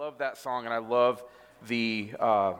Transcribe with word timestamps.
love 0.00 0.16
that 0.16 0.38
song, 0.38 0.64
and 0.64 0.72
I 0.72 0.78
love 0.78 1.22
the. 1.68 2.10
Uh, 2.18 2.54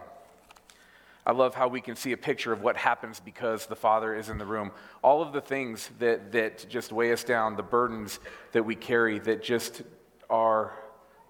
I 1.25 1.33
love 1.33 1.55
how 1.55 1.69
we 1.69 1.81
can 1.81 1.97
see 1.97 2.13
a 2.13 2.17
picture 2.19 2.53
of 2.53 2.61
what 2.61 2.77
happens 2.77 3.19
because 3.19 3.65
the 3.65 3.77
Father 3.77 4.15
is 4.15 4.29
in 4.29 4.37
the 4.37 4.45
room. 4.45 4.73
All 5.03 5.23
of 5.23 5.33
the 5.33 5.41
things 5.41 5.89
that, 6.01 6.33
that 6.33 6.67
just 6.69 6.93
weigh 6.93 7.15
us 7.15 7.25
down, 7.25 7.57
the 7.57 7.63
burdens 7.63 8.21
that 8.53 8.63
we 8.63 8.75
carry 8.75 9.19
that 9.21 9.43
just 9.43 9.81
are 10.29 10.75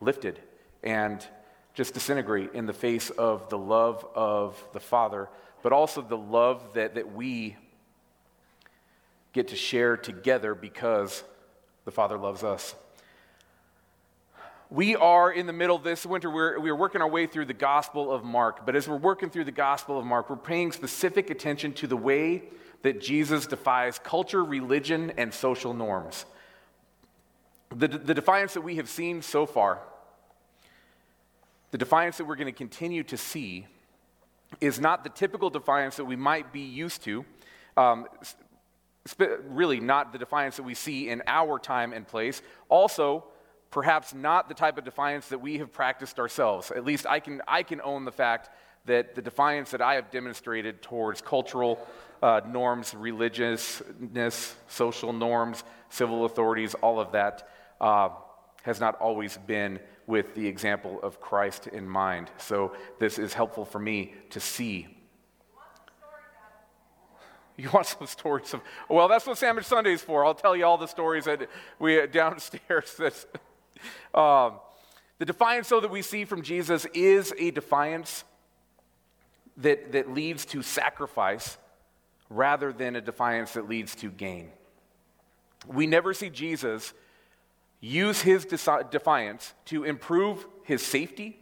lifted 0.00 0.40
and 0.82 1.24
just 1.74 1.94
disintegrate 1.94 2.54
in 2.54 2.66
the 2.66 2.72
face 2.72 3.10
of 3.10 3.48
the 3.48 3.58
love 3.58 4.04
of 4.12 4.60
the 4.72 4.80
Father, 4.80 5.28
but 5.62 5.72
also 5.72 6.02
the 6.02 6.18
love 6.18 6.74
that, 6.74 6.96
that 6.96 7.14
we 7.14 7.56
get 9.32 9.46
to 9.48 9.56
share 9.56 9.96
together 9.96 10.56
because 10.56 11.22
the 11.84 11.92
Father 11.92 12.18
loves 12.18 12.42
us. 12.42 12.74
We 14.72 14.94
are 14.94 15.32
in 15.32 15.46
the 15.46 15.52
middle 15.52 15.78
this 15.78 16.06
winter, 16.06 16.30
we're, 16.30 16.60
we're 16.60 16.76
working 16.76 17.00
our 17.00 17.08
way 17.08 17.26
through 17.26 17.46
the 17.46 17.52
Gospel 17.52 18.12
of 18.12 18.22
Mark. 18.22 18.64
But 18.64 18.76
as 18.76 18.86
we're 18.86 18.98
working 18.98 19.28
through 19.28 19.46
the 19.46 19.50
Gospel 19.50 19.98
of 19.98 20.06
Mark, 20.06 20.30
we're 20.30 20.36
paying 20.36 20.70
specific 20.70 21.28
attention 21.28 21.72
to 21.72 21.88
the 21.88 21.96
way 21.96 22.44
that 22.82 23.00
Jesus 23.00 23.46
defies 23.46 23.98
culture, 23.98 24.44
religion, 24.44 25.12
and 25.16 25.34
social 25.34 25.74
norms. 25.74 26.24
The, 27.70 27.88
the 27.88 28.14
defiance 28.14 28.54
that 28.54 28.60
we 28.60 28.76
have 28.76 28.88
seen 28.88 29.22
so 29.22 29.44
far, 29.44 29.80
the 31.72 31.78
defiance 31.78 32.18
that 32.18 32.26
we're 32.26 32.36
going 32.36 32.46
to 32.46 32.52
continue 32.52 33.02
to 33.04 33.16
see, 33.16 33.66
is 34.60 34.78
not 34.78 35.02
the 35.02 35.10
typical 35.10 35.50
defiance 35.50 35.96
that 35.96 36.04
we 36.04 36.14
might 36.14 36.52
be 36.52 36.60
used 36.60 37.02
to. 37.02 37.24
Um, 37.76 38.06
really, 39.48 39.80
not 39.80 40.12
the 40.12 40.18
defiance 40.18 40.56
that 40.56 40.62
we 40.62 40.74
see 40.74 41.08
in 41.08 41.24
our 41.26 41.58
time 41.58 41.92
and 41.92 42.06
place. 42.06 42.40
Also, 42.68 43.24
perhaps 43.70 44.14
not 44.14 44.48
the 44.48 44.54
type 44.54 44.78
of 44.78 44.84
defiance 44.84 45.28
that 45.28 45.40
we 45.40 45.58
have 45.58 45.72
practiced 45.72 46.18
ourselves. 46.18 46.70
At 46.70 46.84
least 46.84 47.06
I 47.06 47.20
can, 47.20 47.40
I 47.46 47.62
can 47.62 47.80
own 47.82 48.04
the 48.04 48.12
fact 48.12 48.50
that 48.86 49.14
the 49.14 49.22
defiance 49.22 49.70
that 49.70 49.82
I 49.82 49.94
have 49.94 50.10
demonstrated 50.10 50.82
towards 50.82 51.20
cultural 51.20 51.86
uh, 52.22 52.40
norms, 52.46 52.94
religiousness, 52.94 54.54
social 54.68 55.12
norms, 55.12 55.64
civil 55.88 56.24
authorities, 56.24 56.74
all 56.74 57.00
of 57.00 57.12
that 57.12 57.48
uh, 57.80 58.10
has 58.62 58.80
not 58.80 58.96
always 59.00 59.38
been 59.46 59.78
with 60.06 60.34
the 60.34 60.46
example 60.46 60.98
of 61.02 61.20
Christ 61.20 61.68
in 61.68 61.88
mind. 61.88 62.30
So 62.38 62.74
this 62.98 63.18
is 63.18 63.32
helpful 63.32 63.64
for 63.64 63.78
me 63.78 64.14
to 64.30 64.40
see. 64.40 64.88
You 67.56 67.70
want 67.70 67.86
some 67.86 68.06
stories 68.06 68.54
of? 68.54 68.62
Well, 68.88 69.06
that's 69.06 69.26
what 69.26 69.36
Sandwich 69.36 69.66
Sunday 69.66 69.92
is 69.92 70.00
for. 70.00 70.24
I'll 70.24 70.34
tell 70.34 70.56
you 70.56 70.64
all 70.64 70.78
the 70.78 70.88
stories 70.88 71.24
that 71.26 71.48
we 71.78 72.06
downstairs. 72.06 72.94
That's, 72.98 73.26
um, 74.14 74.54
the 75.18 75.24
defiance, 75.24 75.68
though, 75.68 75.80
that 75.80 75.90
we 75.90 76.02
see 76.02 76.24
from 76.24 76.42
Jesus 76.42 76.86
is 76.94 77.34
a 77.38 77.50
defiance 77.50 78.24
that, 79.58 79.92
that 79.92 80.12
leads 80.12 80.44
to 80.46 80.62
sacrifice 80.62 81.58
rather 82.28 82.72
than 82.72 82.96
a 82.96 83.00
defiance 83.00 83.52
that 83.52 83.68
leads 83.68 83.94
to 83.96 84.10
gain. 84.10 84.50
We 85.66 85.86
never 85.86 86.14
see 86.14 86.30
Jesus 86.30 86.94
use 87.80 88.22
his 88.22 88.44
defiance 88.44 89.54
to 89.66 89.84
improve 89.84 90.46
his 90.64 90.84
safety. 90.84 91.38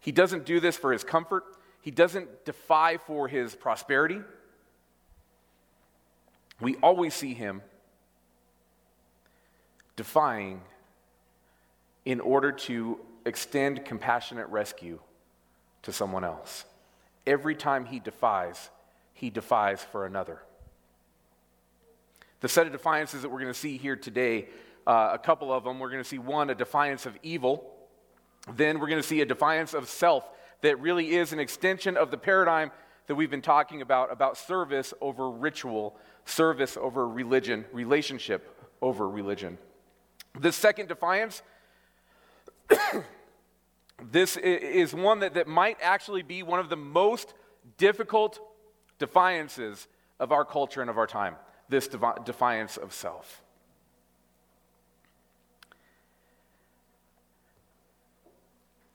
He 0.00 0.12
doesn't 0.12 0.44
do 0.44 0.60
this 0.60 0.76
for 0.76 0.92
his 0.92 1.04
comfort. 1.04 1.44
He 1.82 1.90
doesn't 1.90 2.44
defy 2.44 2.96
for 2.96 3.28
his 3.28 3.54
prosperity. 3.54 4.20
We 6.60 6.76
always 6.76 7.14
see 7.14 7.34
him 7.34 7.62
defying 9.94 10.62
in 12.06 12.20
order 12.20 12.52
to 12.52 12.98
extend 13.26 13.84
compassionate 13.84 14.48
rescue 14.48 14.98
to 15.82 15.92
someone 15.92 16.24
else. 16.24 16.64
Every 17.26 17.56
time 17.56 17.84
he 17.84 17.98
defies, 17.98 18.70
he 19.12 19.28
defies 19.28 19.82
for 19.82 20.06
another. 20.06 20.40
The 22.40 22.48
set 22.48 22.66
of 22.66 22.72
defiances 22.72 23.22
that 23.22 23.28
we're 23.28 23.40
going 23.40 23.52
to 23.52 23.58
see 23.58 23.76
here 23.76 23.96
today, 23.96 24.46
uh, 24.86 25.10
a 25.12 25.18
couple 25.18 25.52
of 25.52 25.64
them, 25.64 25.80
we're 25.80 25.90
going 25.90 26.02
to 26.02 26.08
see 26.08 26.18
one, 26.18 26.48
a 26.48 26.54
defiance 26.54 27.04
of 27.04 27.18
evil. 27.24 27.72
Then 28.54 28.78
we're 28.78 28.86
going 28.86 29.02
to 29.02 29.06
see 29.06 29.20
a 29.20 29.26
defiance 29.26 29.74
of 29.74 29.88
self 29.88 30.24
that 30.60 30.80
really 30.80 31.16
is 31.16 31.32
an 31.32 31.40
extension 31.40 31.96
of 31.96 32.12
the 32.12 32.16
paradigm 32.16 32.70
that 33.08 33.16
we've 33.16 33.30
been 33.30 33.42
talking 33.42 33.82
about 33.82 34.12
about 34.12 34.36
service 34.36 34.94
over 35.00 35.28
ritual, 35.28 35.96
service 36.24 36.76
over 36.76 37.08
religion, 37.08 37.64
relationship 37.72 38.64
over 38.80 39.08
religion. 39.08 39.58
The 40.38 40.52
second 40.52 40.88
defiance 40.88 41.42
this 44.10 44.36
is 44.36 44.94
one 44.94 45.20
that, 45.20 45.34
that 45.34 45.46
might 45.46 45.78
actually 45.80 46.22
be 46.22 46.42
one 46.42 46.60
of 46.60 46.68
the 46.68 46.76
most 46.76 47.34
difficult 47.78 48.38
defiances 48.98 49.88
of 50.18 50.32
our 50.32 50.44
culture 50.44 50.80
and 50.80 50.90
of 50.90 50.98
our 50.98 51.06
time 51.06 51.36
this 51.68 51.88
devi- 51.88 52.22
defiance 52.24 52.76
of 52.76 52.92
self. 52.92 53.42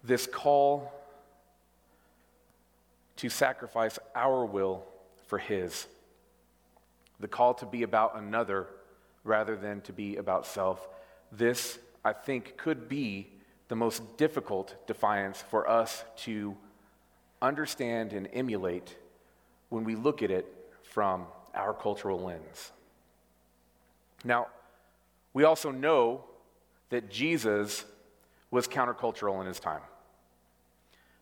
This 0.04 0.26
call 0.26 0.92
to 3.18 3.30
sacrifice 3.30 4.00
our 4.16 4.46
will 4.46 4.84
for 5.28 5.38
His. 5.38 5.86
The 7.20 7.28
call 7.28 7.54
to 7.56 7.66
be 7.66 7.84
about 7.84 8.16
another 8.18 8.68
rather 9.24 9.56
than 9.56 9.81
to 9.81 9.94
be 9.94 10.16
about 10.16 10.48
self. 10.48 10.88
This, 11.31 11.78
I 12.04 12.14
think, 12.14 12.58
could 12.58 12.90
be 12.90 13.28
the 13.72 13.76
most 13.78 14.18
difficult 14.18 14.76
defiance 14.86 15.42
for 15.50 15.66
us 15.66 16.04
to 16.18 16.58
understand 17.42 18.12
and 18.12 18.28
emulate 18.34 18.98
when 19.70 19.86
we 19.86 19.96
look 19.96 20.22
at 20.22 20.30
it 20.30 20.46
from 20.84 21.26
our 21.56 21.74
cultural 21.74 22.20
lens. 22.20 22.74
Now, 24.26 24.48
we 25.34 25.46
also 25.46 25.72
know 25.72 26.26
that 26.90 27.10
Jesus 27.10 27.86
was 28.52 28.68
countercultural 28.68 29.40
in 29.40 29.48
his 29.48 29.62
time. 29.62 29.84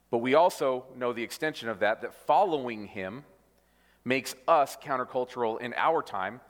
But 0.10 0.18
we 0.18 0.34
also 0.34 0.86
know 0.98 1.14
the 1.14 1.22
extension 1.22 1.70
of 1.70 1.82
that, 1.82 2.02
that 2.02 2.16
following 2.26 2.88
him 2.88 3.26
makes 4.04 4.34
us 4.48 4.76
countercultural 4.84 5.62
in 5.62 5.76
our 5.78 6.02
time 6.02 6.42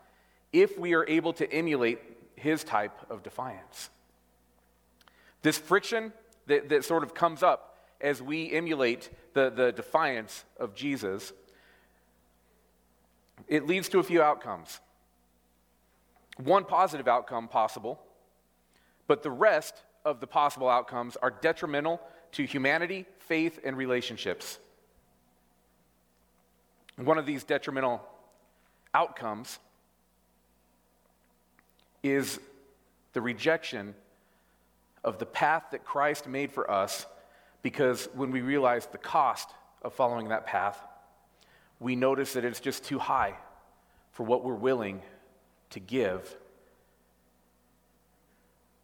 if 0.54 0.80
we 0.80 0.94
are 0.94 1.06
able 1.10 1.34
to 1.34 1.52
emulate 1.52 2.00
his 2.38 2.64
type 2.64 2.98
of 3.10 3.22
defiance. 3.22 3.90
This 5.42 5.58
friction 5.58 6.14
that, 6.48 6.70
that 6.70 6.84
sort 6.84 7.04
of 7.04 7.14
comes 7.14 7.44
up 7.44 7.78
as 8.02 8.22
we 8.22 8.52
emulate 8.52 9.10
the, 9.34 9.50
the 9.50 9.72
defiance 9.72 10.46
of 10.60 10.74
Jesus, 10.74 11.34
it 13.48 13.66
leads 13.68 13.90
to 13.90 14.00
a 14.00 14.04
few 14.04 14.22
outcomes. 14.22 14.80
One 16.38 16.64
positive 16.66 17.08
outcome 17.08 17.48
possible, 17.48 18.00
but 19.08 19.24
the 19.24 19.32
rest 19.32 19.76
of 20.06 20.20
the 20.20 20.28
possible 20.28 20.70
outcomes 20.70 21.18
are 21.18 21.32
detrimental 21.32 22.00
to 22.34 22.46
humanity, 22.46 23.06
faith, 23.20 23.60
and 23.64 23.76
relationships. 23.76 24.60
One 26.96 27.18
of 27.18 27.26
these 27.26 27.44
detrimental 27.44 28.02
outcomes 28.94 29.60
is 32.04 32.40
the 33.14 33.22
rejection 33.22 33.96
of 35.04 35.18
the 35.20 35.26
path 35.26 35.66
that 35.72 35.86
Christ 35.86 36.28
made 36.28 36.52
for 36.52 36.70
us 36.70 37.06
because 37.62 38.08
when 38.14 38.32
we 38.32 38.42
realize 38.42 38.86
the 38.86 38.98
cost 38.98 39.50
of 39.82 39.94
following 39.94 40.30
that 40.30 40.46
path, 40.46 40.80
we 41.80 41.96
notice 41.96 42.34
that 42.34 42.46
it's 42.46 42.60
just 42.60 42.84
too 42.84 43.00
high 43.00 43.36
for 44.12 44.24
what 44.24 44.44
we're 44.44 44.56
willing 44.56 45.02
to 45.72 45.80
give. 45.80 46.36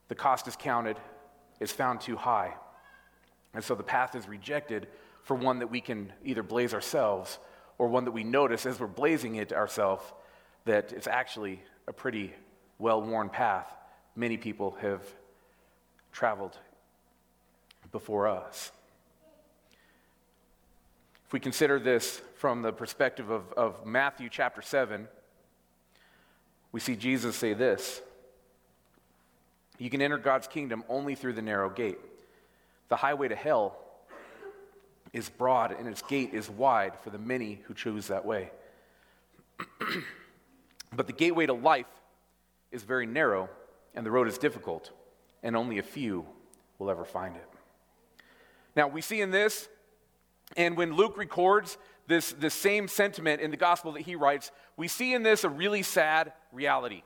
The 0.07 0.15
cost 0.15 0.47
is 0.47 0.55
counted, 0.55 0.97
is 1.59 1.71
found 1.71 2.01
too 2.01 2.15
high. 2.15 2.53
And 3.53 3.63
so 3.63 3.75
the 3.75 3.83
path 3.83 4.15
is 4.15 4.27
rejected 4.27 4.87
for 5.23 5.35
one 5.35 5.59
that 5.59 5.67
we 5.67 5.81
can 5.81 6.13
either 6.23 6.43
blaze 6.43 6.73
ourselves 6.73 7.39
or 7.77 7.87
one 7.87 8.05
that 8.05 8.11
we 8.11 8.23
notice 8.23 8.65
as 8.65 8.79
we're 8.79 8.87
blazing 8.87 9.35
it 9.35 9.51
ourselves 9.51 10.03
that 10.65 10.93
it's 10.93 11.07
actually 11.07 11.61
a 11.87 11.93
pretty 11.93 12.33
well 12.79 13.01
worn 13.01 13.29
path. 13.29 13.67
Many 14.15 14.37
people 14.37 14.77
have 14.81 15.01
traveled 16.15 16.57
before 17.91 18.25
us. 18.25 18.71
If 21.27 21.33
we 21.33 21.41
consider 21.41 21.77
this 21.77 22.21
from 22.37 22.61
the 22.61 22.71
perspective 22.71 23.29
of, 23.29 23.51
of 23.53 23.85
Matthew 23.85 24.29
chapter 24.31 24.61
7, 24.61 25.09
we 26.71 26.79
see 26.79 26.95
Jesus 26.95 27.35
say 27.35 27.53
this 27.53 28.01
You 29.77 29.89
can 29.89 30.01
enter 30.01 30.17
God's 30.17 30.47
kingdom 30.47 30.85
only 30.87 31.15
through 31.15 31.33
the 31.33 31.41
narrow 31.41 31.69
gate. 31.69 31.99
The 32.87 32.95
highway 32.95 33.27
to 33.27 33.35
hell 33.35 33.77
is 35.11 35.29
broad 35.29 35.73
and 35.77 35.85
its 35.85 36.01
gate 36.01 36.33
is 36.33 36.49
wide 36.49 36.93
for 37.03 37.09
the 37.09 37.17
many 37.17 37.59
who 37.65 37.73
choose 37.73 38.07
that 38.07 38.25
way. 38.25 38.51
but 40.95 41.07
the 41.07 41.13
gateway 41.13 41.45
to 41.45 41.53
life 41.53 41.85
is 42.71 42.83
very 42.83 43.05
narrow 43.05 43.49
and 43.95 44.05
the 44.05 44.11
road 44.11 44.29
is 44.29 44.37
difficult 44.37 44.91
and 45.45 45.55
only 45.55 45.77
a 45.77 45.83
few 45.83 46.25
will 46.79 46.89
ever 46.89 47.05
find 47.05 47.35
it. 47.35 47.47
Now, 48.75 48.87
we 48.87 48.99
see 48.99 49.21
in 49.21 49.29
this, 49.29 49.69
and 50.57 50.75
when 50.75 50.95
Luke 50.95 51.17
records 51.17 51.77
this, 52.07 52.33
this 52.33 52.55
same 52.55 52.87
sentiment 52.87 53.41
in 53.41 53.51
the 53.51 53.57
gospel 53.57 53.93
that 53.93 54.01
he 54.01 54.15
writes, 54.15 54.51
we 54.75 54.87
see 54.87 55.13
in 55.13 55.21
this 55.21 55.43
a 55.43 55.49
really 55.49 55.83
sad 55.83 56.33
reality. 56.51 57.03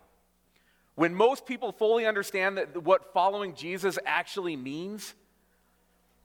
When 0.95 1.13
most 1.13 1.45
people 1.45 1.74
fully 1.74 2.06
understand 2.06 2.57
that 2.57 2.81
what 2.81 3.13
following 3.13 3.56
Jesus 3.56 4.00
actually 4.06 4.56
means, 4.56 5.13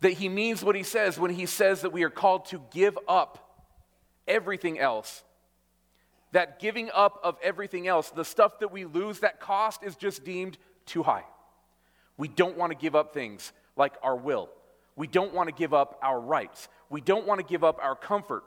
that 0.01 0.13
he 0.13 0.29
means 0.29 0.65
what 0.65 0.77
he 0.77 0.85
says 0.85 1.19
when 1.19 1.33
he 1.33 1.47
says 1.47 1.81
that 1.81 1.93
we 1.93 2.05
are 2.05 2.11
called 2.11 2.47
to 2.47 2.63
give 2.73 2.97
up 3.09 3.65
everything 4.29 4.79
else. 4.79 5.25
That 6.31 6.61
giving 6.61 6.91
up 6.95 7.19
of 7.25 7.39
everything 7.43 7.89
else, 7.89 8.11
the 8.11 8.25
stuff 8.25 8.61
that 8.61 8.71
we 8.71 8.85
lose, 8.85 9.21
that 9.21 9.41
cost 9.41 9.83
is 9.83 9.97
just 9.97 10.25
deemed 10.25 10.59
too 10.87 11.03
high. 11.03 11.25
We 12.17 12.29
don't 12.29 12.57
want 12.57 12.73
to 12.73 12.79
give 12.79 12.95
up 12.95 13.13
things 13.13 13.53
like 13.77 13.95
our 14.03 14.17
will. 14.17 14.49
We 14.97 15.07
don't 15.07 15.35
want 15.35 15.49
to 15.49 15.55
give 15.55 15.75
up 15.75 15.99
our 16.03 16.21
rights. 16.21 16.69
We 16.89 17.01
don't 17.01 17.27
want 17.27 17.41
to 17.41 17.47
give 17.47 17.65
up 17.65 17.79
our 17.83 17.97
comfort. 17.97 18.45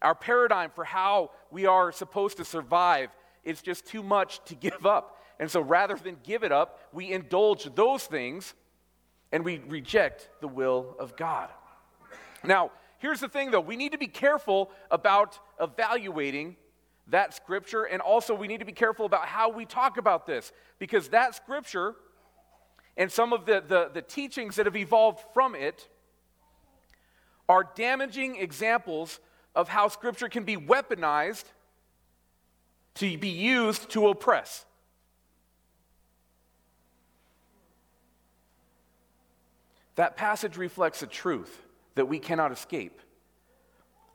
Our 0.00 0.14
paradigm 0.14 0.70
for 0.74 0.84
how 0.84 1.30
we 1.50 1.66
are 1.66 1.92
supposed 1.92 2.38
to 2.38 2.44
survive 2.44 3.10
is 3.44 3.60
just 3.60 3.86
too 3.86 4.02
much 4.02 4.42
to 4.46 4.54
give 4.66 4.86
up. 4.86 5.16
And 5.40 5.50
so 5.50 5.60
rather 5.60 5.94
than 5.94 6.16
give 6.24 6.42
it 6.42 6.52
up, 6.52 6.80
we 6.92 7.12
indulge 7.12 7.72
those 7.74 8.04
things 8.04 8.54
and 9.30 9.44
we 9.44 9.58
reject 9.68 10.30
the 10.40 10.48
will 10.48 10.96
of 10.98 11.16
God. 11.16 11.50
Now, 12.44 12.70
here's 12.98 13.20
the 13.20 13.28
thing 13.28 13.50
though 13.50 13.60
we 13.60 13.76
need 13.76 13.92
to 13.92 13.98
be 13.98 14.06
careful 14.06 14.70
about 14.90 15.38
evaluating 15.60 16.56
that 17.08 17.34
scripture, 17.34 17.84
and 17.84 18.02
also 18.02 18.34
we 18.34 18.48
need 18.48 18.58
to 18.58 18.66
be 18.66 18.72
careful 18.72 19.06
about 19.06 19.26
how 19.26 19.50
we 19.50 19.64
talk 19.64 19.96
about 19.96 20.26
this 20.26 20.52
because 20.78 21.08
that 21.08 21.34
scripture 21.34 21.94
and 22.98 23.10
some 23.10 23.32
of 23.32 23.46
the, 23.46 23.62
the, 23.66 23.90
the 23.94 24.02
teachings 24.02 24.56
that 24.56 24.66
have 24.66 24.76
evolved 24.76 25.20
from 25.32 25.54
it 25.54 25.88
are 27.48 27.66
damaging 27.76 28.36
examples 28.36 29.20
of 29.54 29.68
how 29.68 29.86
scripture 29.88 30.28
can 30.28 30.42
be 30.42 30.56
weaponized 30.56 31.44
to 32.96 33.16
be 33.16 33.28
used 33.28 33.88
to 33.90 34.08
oppress. 34.08 34.66
That 39.94 40.16
passage 40.16 40.56
reflects 40.56 41.02
a 41.02 41.06
truth 41.06 41.62
that 41.94 42.06
we 42.06 42.18
cannot 42.18 42.50
escape. 42.50 43.00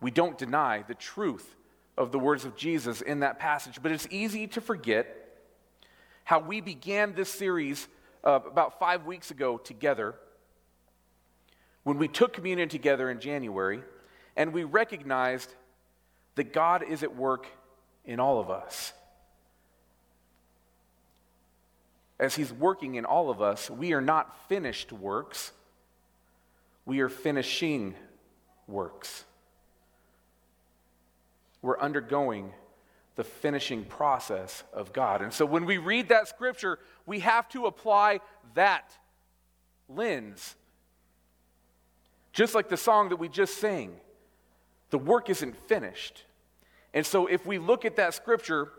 We 0.02 0.12
don't 0.12 0.38
deny 0.38 0.84
the 0.86 0.94
truth 0.94 1.56
of 1.98 2.12
the 2.12 2.20
words 2.20 2.44
of 2.44 2.58
Jesus 2.58 3.02
in 3.02 3.22
that 3.22 3.40
passage, 3.40 3.80
but 3.82 3.94
it's 3.94 4.08
easy 4.12 4.48
to 4.48 4.62
forget 4.62 5.40
how 6.26 6.40
we 6.40 6.60
began 6.60 7.14
this 7.14 7.30
series 7.30 7.88
uh, 8.24 8.40
about 8.50 8.80
five 8.80 9.06
weeks 9.06 9.32
ago 9.32 9.58
together 9.58 10.16
when 11.84 11.98
we 11.98 12.08
took 12.08 12.34
communion 12.34 12.70
together 12.70 13.10
in 13.10 13.20
January 13.20 13.82
and 14.36 14.54
we 14.54 14.64
recognized 14.64 15.54
that 16.36 16.54
God 16.54 16.84
is 16.84 17.04
at 17.04 17.16
work 17.16 17.48
in 18.06 18.20
all 18.20 18.40
of 18.40 18.50
us. 18.50 18.94
As 22.20 22.36
He's 22.36 22.54
working 22.54 22.96
in 22.96 23.06
all 23.06 23.30
of 23.30 23.42
us, 23.42 23.70
we 23.70 23.94
are 23.94 24.02
not 24.02 24.48
finished 24.48 24.92
works 24.92 25.52
we 26.86 27.00
are 27.00 27.10
finishing 27.10 27.96
works. 28.68 29.24
We're 31.62 31.80
undergoing 31.80 32.52
the 33.16 33.24
finishing 33.24 33.86
process 33.86 34.64
of 34.74 34.92
God. 34.92 35.22
And 35.22 35.32
so 35.32 35.46
when 35.46 35.66
we 35.66 35.78
read 35.78 36.10
that 36.10 36.28
scripture, 36.28 36.80
we 37.06 37.20
have 37.20 37.48
to 37.50 37.66
apply 37.66 38.22
that 38.56 38.98
lens. 39.88 40.56
Just 42.32 42.56
like 42.56 42.70
the 42.70 42.78
song 42.78 43.10
that 43.10 43.18
we 43.18 43.30
just 43.30 43.58
sang, 43.58 43.92
the 44.90 44.98
work 44.98 45.30
isn't 45.30 45.56
finished. 45.68 46.24
And 46.94 47.06
so 47.06 47.28
if 47.28 47.46
we 47.46 47.60
look 47.60 47.86
at 47.86 47.96
that 47.98 48.14
scripture 48.14 48.70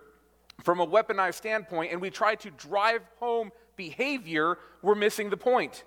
from 0.63 0.81
a 0.81 0.87
weaponized 0.87 1.35
standpoint 1.35 1.93
and 1.93 2.01
we 2.01 2.11
try 2.11 2.35
to 2.37 2.51
drive 2.51 3.03
home 3.19 3.53
behavior, 3.77 4.59
we're 4.83 4.95
missing 4.95 5.31
the 5.31 5.37
point. 5.37 5.85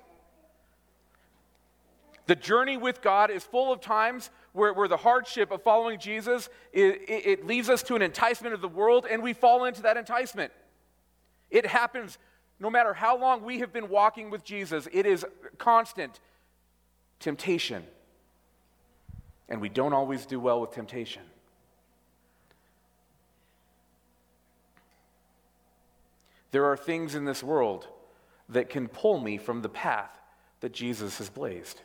The 2.27 2.35
journey 2.35 2.77
with 2.77 3.01
God 3.01 3.31
is 3.31 3.43
full 3.43 3.71
of 3.71 3.79
times 3.79 4.29
where, 4.57 4.73
where 4.73 4.87
the 4.87 4.97
hardship 4.97 5.51
of 5.51 5.61
following 5.61 5.99
Jesus, 5.99 6.49
it, 6.73 7.01
it, 7.07 7.25
it 7.27 7.47
leads 7.47 7.69
us 7.69 7.83
to 7.83 7.95
an 7.95 8.01
enticement 8.01 8.55
of 8.55 8.61
the 8.61 8.67
world, 8.67 9.05
and 9.09 9.21
we 9.21 9.33
fall 9.33 9.65
into 9.65 9.83
that 9.83 9.97
enticement. 9.97 10.51
It 11.51 11.65
happens 11.65 12.17
no 12.59 12.71
matter 12.71 12.93
how 12.93 13.17
long 13.17 13.43
we 13.43 13.59
have 13.59 13.71
been 13.71 13.87
walking 13.87 14.31
with 14.31 14.43
Jesus, 14.43 14.87
it 14.91 15.05
is 15.05 15.23
constant 15.59 16.19
temptation. 17.19 17.83
And 19.47 19.61
we 19.61 19.69
don't 19.69 19.93
always 19.93 20.25
do 20.25 20.39
well 20.39 20.59
with 20.59 20.71
temptation. 20.71 21.21
There 26.49 26.65
are 26.65 26.75
things 26.75 27.13
in 27.13 27.25
this 27.25 27.43
world 27.43 27.87
that 28.49 28.69
can 28.69 28.87
pull 28.87 29.19
me 29.19 29.37
from 29.37 29.61
the 29.61 29.69
path 29.69 30.19
that 30.61 30.73
Jesus 30.73 31.19
has 31.19 31.29
blazed. 31.29 31.81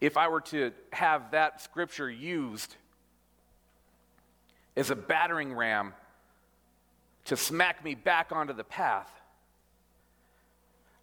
If 0.00 0.16
I 0.16 0.28
were 0.28 0.40
to 0.42 0.72
have 0.92 1.32
that 1.32 1.60
scripture 1.60 2.10
used 2.10 2.76
as 4.76 4.90
a 4.90 4.96
battering 4.96 5.52
ram 5.52 5.94
to 7.26 7.36
smack 7.36 7.84
me 7.84 7.94
back 7.94 8.32
onto 8.32 8.52
the 8.52 8.64
path, 8.64 9.10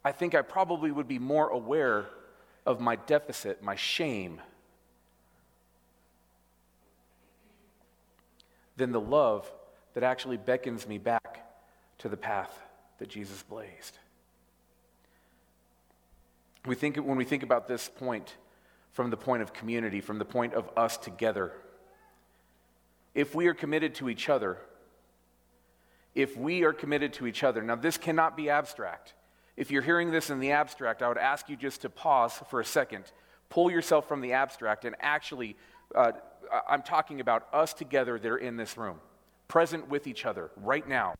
I 0.04 0.12
think 0.12 0.34
I 0.34 0.42
probably 0.42 0.90
would 0.90 1.08
be 1.08 1.18
more 1.18 1.48
aware 1.48 2.06
of 2.66 2.80
my 2.80 2.96
deficit, 2.96 3.62
my 3.62 3.76
shame, 3.76 4.40
than 8.76 8.92
the 8.92 9.00
love 9.00 9.50
that 9.94 10.02
actually 10.02 10.36
beckons 10.36 10.86
me 10.86 10.98
back 10.98 11.44
to 11.98 12.08
the 12.08 12.16
path 12.16 12.56
that 12.98 13.08
Jesus 13.08 13.42
blazed. 13.42 13.98
We 16.66 16.74
think, 16.74 16.96
when 16.96 17.16
we 17.16 17.24
think 17.24 17.42
about 17.42 17.68
this 17.68 17.88
point, 17.88 18.34
from 18.92 19.10
the 19.10 19.16
point 19.16 19.42
of 19.42 19.52
community, 19.52 20.00
from 20.00 20.18
the 20.18 20.24
point 20.24 20.54
of 20.54 20.68
us 20.76 20.96
together. 20.96 21.52
If 23.14 23.34
we 23.34 23.46
are 23.46 23.54
committed 23.54 23.94
to 23.96 24.08
each 24.08 24.28
other, 24.28 24.58
if 26.14 26.36
we 26.36 26.64
are 26.64 26.72
committed 26.72 27.12
to 27.14 27.26
each 27.26 27.44
other, 27.44 27.62
now 27.62 27.76
this 27.76 27.96
cannot 27.96 28.36
be 28.36 28.50
abstract. 28.50 29.14
If 29.56 29.70
you're 29.70 29.82
hearing 29.82 30.10
this 30.10 30.30
in 30.30 30.40
the 30.40 30.52
abstract, 30.52 31.02
I 31.02 31.08
would 31.08 31.18
ask 31.18 31.48
you 31.48 31.56
just 31.56 31.82
to 31.82 31.90
pause 31.90 32.40
for 32.48 32.60
a 32.60 32.64
second, 32.64 33.04
pull 33.50 33.70
yourself 33.70 34.06
from 34.08 34.20
the 34.20 34.32
abstract, 34.32 34.84
and 34.84 34.94
actually, 35.00 35.56
uh, 35.94 36.12
I'm 36.68 36.82
talking 36.82 37.20
about 37.20 37.48
us 37.52 37.72
together 37.72 38.18
that 38.18 38.28
are 38.28 38.38
in 38.38 38.56
this 38.56 38.76
room, 38.76 39.00
present 39.48 39.88
with 39.88 40.06
each 40.06 40.26
other 40.26 40.50
right 40.56 40.88
now. 40.88 41.14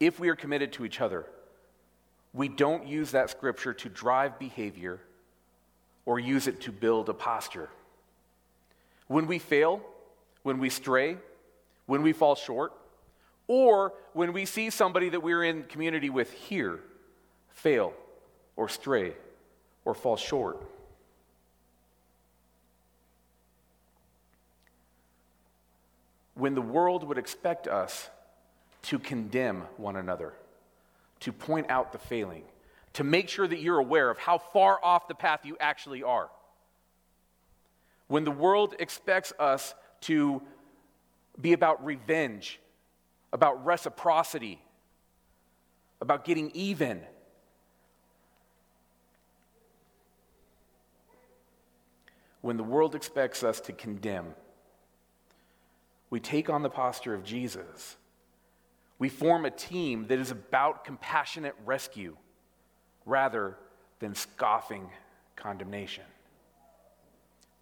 If 0.00 0.18
we 0.18 0.28
are 0.28 0.36
committed 0.36 0.72
to 0.74 0.84
each 0.84 1.00
other, 1.00 1.26
we 2.32 2.48
don't 2.48 2.86
use 2.86 3.10
that 3.10 3.30
scripture 3.30 3.74
to 3.74 3.88
drive 3.88 4.38
behavior 4.38 5.00
or 6.04 6.18
use 6.18 6.46
it 6.46 6.60
to 6.62 6.72
build 6.72 7.08
a 7.08 7.14
posture. 7.14 7.68
When 9.06 9.26
we 9.26 9.38
fail, 9.38 9.80
when 10.42 10.58
we 10.58 10.68
stray, 10.68 11.16
when 11.86 12.02
we 12.02 12.12
fall 12.12 12.34
short, 12.34 12.72
or 13.46 13.92
when 14.12 14.32
we 14.32 14.44
see 14.44 14.70
somebody 14.70 15.08
that 15.10 15.22
we're 15.22 15.44
in 15.44 15.64
community 15.64 16.10
with 16.10 16.32
here 16.32 16.80
fail 17.50 17.92
or 18.56 18.68
stray 18.68 19.12
or 19.84 19.94
fall 19.94 20.16
short. 20.16 20.62
When 26.34 26.54
the 26.54 26.62
world 26.62 27.04
would 27.04 27.18
expect 27.18 27.68
us 27.68 28.08
to 28.84 28.98
condemn 28.98 29.62
one 29.76 29.96
another 29.96 30.32
to 31.20 31.32
point 31.32 31.70
out 31.70 31.92
the 31.92 31.98
failing, 31.98 32.42
to 32.94 33.04
make 33.04 33.28
sure 33.28 33.46
that 33.46 33.60
you're 33.60 33.78
aware 33.78 34.10
of 34.10 34.18
how 34.18 34.38
far 34.38 34.78
off 34.82 35.08
the 35.08 35.14
path 35.14 35.40
you 35.44 35.56
actually 35.60 36.02
are. 36.02 36.28
When 38.08 38.24
the 38.24 38.30
world 38.30 38.74
expects 38.78 39.32
us 39.38 39.74
to 40.02 40.42
be 41.40 41.52
about 41.54 41.84
revenge, 41.84 42.60
about 43.32 43.64
reciprocity, 43.64 44.60
about 46.00 46.24
getting 46.24 46.50
even, 46.52 47.00
when 52.42 52.56
the 52.56 52.64
world 52.64 52.94
expects 52.94 53.42
us 53.42 53.60
to 53.62 53.72
condemn, 53.72 54.34
we 56.10 56.20
take 56.20 56.50
on 56.50 56.62
the 56.62 56.68
posture 56.68 57.14
of 57.14 57.24
Jesus 57.24 57.96
we 59.02 59.08
form 59.08 59.44
a 59.44 59.50
team 59.50 60.06
that 60.06 60.20
is 60.20 60.30
about 60.30 60.84
compassionate 60.84 61.56
rescue 61.64 62.16
rather 63.06 63.56
than 64.00 64.14
scoffing 64.14 64.88
condemnation. 65.36 66.04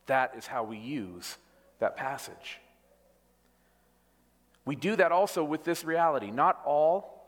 That 0.07 0.35
is 0.37 0.47
how 0.47 0.65
we 0.65 0.79
use 0.79 1.37
that 1.79 1.97
passage. 1.97 2.59
We 4.65 4.77
do 4.77 4.97
that 4.97 5.13
also 5.13 5.43
with 5.43 5.65
this 5.65 5.85
reality. 5.85 6.31
Not 6.31 6.61
all 6.65 7.27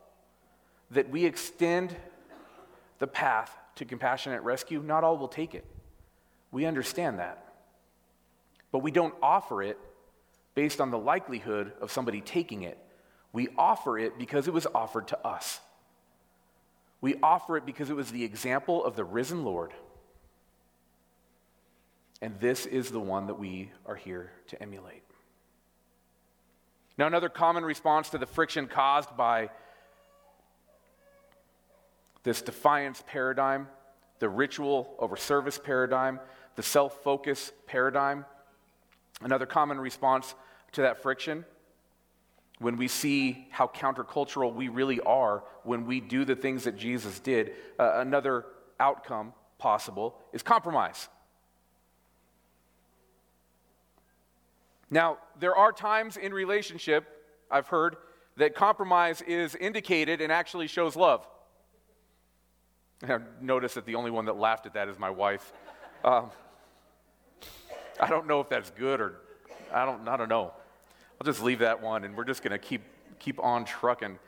that 0.90 1.10
we 1.10 1.24
extend 1.24 1.94
the 2.98 3.06
path 3.06 3.56
to 3.76 3.84
compassionate 3.84 4.42
rescue, 4.42 4.82
not 4.82 5.04
all 5.04 5.16
will 5.16 5.28
take 5.28 5.54
it. 5.54 5.64
We 6.50 6.66
understand 6.66 7.18
that. 7.18 7.44
But 8.70 8.80
we 8.80 8.90
don't 8.90 9.14
offer 9.22 9.62
it 9.62 9.78
based 10.54 10.80
on 10.80 10.90
the 10.90 10.98
likelihood 10.98 11.72
of 11.80 11.90
somebody 11.90 12.20
taking 12.20 12.62
it. 12.62 12.78
We 13.32 13.48
offer 13.56 13.98
it 13.98 14.18
because 14.18 14.48
it 14.48 14.54
was 14.54 14.66
offered 14.74 15.08
to 15.08 15.26
us. 15.26 15.60
We 17.02 17.16
offer 17.22 17.58
it 17.58 17.66
because 17.66 17.90
it 17.90 17.96
was 17.96 18.10
the 18.10 18.24
example 18.24 18.82
of 18.82 18.96
the 18.96 19.04
risen 19.04 19.44
Lord. 19.44 19.72
And 22.22 22.38
this 22.38 22.64
is 22.64 22.90
the 22.90 23.00
one 23.00 23.26
that 23.26 23.34
we 23.34 23.70
are 23.84 23.96
here 23.96 24.30
to 24.46 24.62
emulate. 24.62 25.02
Now, 26.96 27.08
another 27.08 27.28
common 27.28 27.64
response 27.64 28.10
to 28.10 28.18
the 28.18 28.26
friction 28.26 28.68
caused 28.68 29.16
by 29.16 29.50
this 32.22 32.40
defiance 32.40 33.02
paradigm, 33.04 33.66
the 34.20 34.28
ritual 34.28 34.94
over 35.00 35.16
service 35.16 35.58
paradigm, 35.58 36.20
the 36.54 36.62
self 36.62 37.02
focus 37.02 37.50
paradigm, 37.66 38.24
another 39.22 39.46
common 39.46 39.80
response 39.80 40.36
to 40.72 40.82
that 40.82 41.02
friction 41.02 41.44
when 42.58 42.76
we 42.76 42.88
see 42.88 43.48
how 43.50 43.66
countercultural 43.66 44.54
we 44.54 44.68
really 44.68 45.00
are 45.00 45.42
when 45.64 45.86
we 45.86 46.00
do 46.00 46.24
the 46.24 46.36
things 46.36 46.64
that 46.64 46.76
Jesus 46.76 47.18
did, 47.18 47.52
uh, 47.78 47.94
another 47.96 48.46
outcome 48.78 49.32
possible 49.58 50.18
is 50.32 50.42
compromise. 50.42 51.08
Now, 54.90 55.18
there 55.40 55.56
are 55.56 55.72
times 55.72 56.16
in 56.16 56.34
relationship, 56.34 57.06
I've 57.50 57.68
heard, 57.68 57.96
that 58.36 58.54
compromise 58.54 59.22
is 59.22 59.54
indicated 59.54 60.20
and 60.20 60.30
actually 60.30 60.66
shows 60.66 60.96
love. 60.96 61.26
I've 63.02 63.22
noticed 63.40 63.74
that 63.74 63.86
the 63.86 63.94
only 63.94 64.10
one 64.10 64.26
that 64.26 64.36
laughed 64.36 64.66
at 64.66 64.74
that 64.74 64.88
is 64.88 64.98
my 64.98 65.10
wife. 65.10 65.52
Um, 66.04 66.30
I 68.00 68.08
don't 68.08 68.26
know 68.26 68.40
if 68.40 68.48
that's 68.48 68.70
good 68.70 69.00
or 69.00 69.20
I 69.72 69.86
don't, 69.86 70.06
I 70.06 70.16
don't 70.16 70.28
know. 70.28 70.52
I'll 71.22 71.32
just 71.32 71.44
leave 71.44 71.60
that 71.60 71.80
one 71.80 72.02
and 72.02 72.16
we're 72.16 72.24
just 72.24 72.42
going 72.42 72.50
to 72.50 72.58
keep, 72.58 72.82
keep 73.20 73.38
on 73.38 73.64
trucking. 73.64 74.18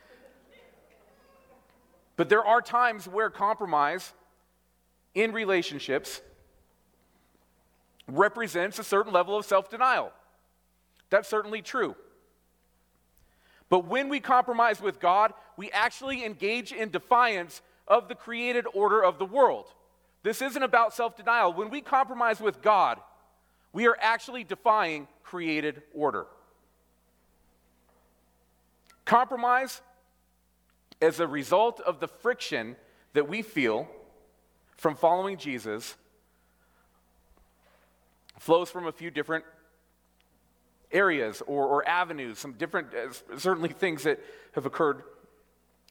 But 2.15 2.29
there 2.29 2.45
are 2.45 2.63
times 2.63 3.09
where 3.09 3.31
compromise 3.31 4.13
in 5.13 5.33
relationships 5.33 6.21
represents 8.07 8.79
a 8.79 8.85
certain 8.85 9.13
level 9.13 9.37
of 9.37 9.45
self 9.45 9.69
denial. 9.69 10.13
That's 11.11 11.29
certainly 11.29 11.63
true. 11.63 11.97
But 13.69 13.89
when 13.89 14.09
we 14.09 14.21
compromise 14.21 14.81
with 14.81 15.01
God, 15.01 15.33
we 15.57 15.73
actually 15.73 16.25
engage 16.25 16.71
in 16.71 16.91
defiance 16.91 17.61
of 17.89 18.07
the 18.07 18.15
created 18.15 18.67
order 18.73 19.03
of 19.03 19.19
the 19.19 19.27
world. 19.27 19.67
This 20.23 20.41
isn't 20.41 20.63
about 20.63 20.95
self 20.95 21.17
denial. 21.17 21.53
When 21.53 21.71
we 21.71 21.81
compromise 21.81 22.41
with 22.41 22.63
God, 22.63 23.01
we 23.73 23.89
are 23.89 23.97
actually 24.01 24.45
defying 24.45 25.09
created 25.25 25.83
order. 25.93 26.27
Compromise, 29.15 29.81
as 31.01 31.21
a 31.21 31.27
result 31.29 31.79
of 31.79 32.01
the 32.01 32.09
friction 32.09 32.75
that 33.13 33.29
we 33.29 33.43
feel 33.43 33.87
from 34.77 34.97
following 34.97 35.37
Jesus, 35.37 35.95
flows 38.41 38.71
from 38.71 38.89
a 38.89 38.93
few 38.93 39.13
different 39.13 39.45
areas 40.91 41.45
or, 41.47 41.65
or 41.65 41.89
avenues, 41.89 42.41
some 42.41 42.55
different, 42.55 42.89
uh, 42.93 43.39
certainly 43.39 43.69
things 43.69 44.03
that 44.03 44.19
have 44.57 44.67
occurred 44.67 45.05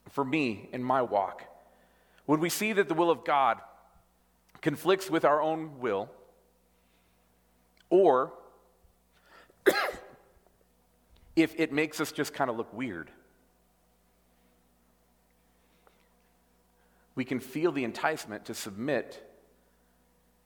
for 0.09 0.25
me 0.25 0.67
in 0.73 0.83
my 0.83 1.01
walk. 1.01 1.45
When 2.25 2.41
we 2.41 2.49
see 2.49 2.73
that 2.73 2.89
the 2.89 2.93
will 2.93 3.09
of 3.09 3.23
God 3.23 3.57
conflicts 4.59 5.09
with 5.09 5.23
our 5.23 5.41
own 5.41 5.79
will, 5.79 6.09
or 7.89 8.33
if 11.35 11.59
it 11.59 11.71
makes 11.71 11.99
us 11.99 12.11
just 12.11 12.33
kind 12.33 12.49
of 12.49 12.57
look 12.57 12.73
weird, 12.73 13.09
we 17.15 17.25
can 17.25 17.39
feel 17.39 17.71
the 17.71 17.83
enticement 17.83 18.45
to 18.45 18.53
submit 18.53 19.21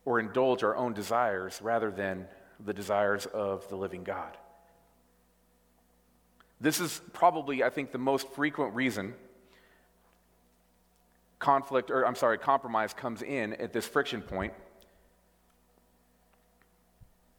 or 0.06 0.20
indulge 0.20 0.64
our 0.64 0.76
own 0.76 0.94
desires 0.94 1.62
rather 1.62 1.92
than 1.92 2.28
the 2.66 2.74
desires 2.74 3.26
of 3.26 3.68
the 3.70 3.76
living 3.76 4.04
God. 4.04 4.38
This 6.60 6.80
is 6.80 7.02
probably, 7.14 7.64
I 7.64 7.70
think, 7.70 7.92
the 7.92 7.98
most 7.98 8.28
frequent 8.30 8.74
reason 8.74 9.14
conflict, 11.40 11.92
or 11.92 12.06
I'm 12.06 12.16
sorry, 12.16 12.38
compromise 12.38 12.94
comes 12.94 13.22
in 13.22 13.54
at 13.54 13.72
this 13.72 13.88
friction 13.88 14.22
point. 14.22 14.54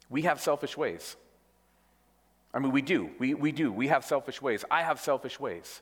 We 0.09 0.21
have 0.23 0.39
selfish 0.39 0.77
ways. 0.77 1.17
I 2.53 2.59
mean, 2.59 2.71
we 2.71 2.81
do. 2.81 3.09
We, 3.19 3.33
we 3.33 3.51
do. 3.51 3.71
We 3.71 3.87
have 3.87 4.03
selfish 4.03 4.41
ways. 4.41 4.65
I 4.71 4.81
have 4.81 4.99
selfish 4.99 5.39
ways. 5.39 5.81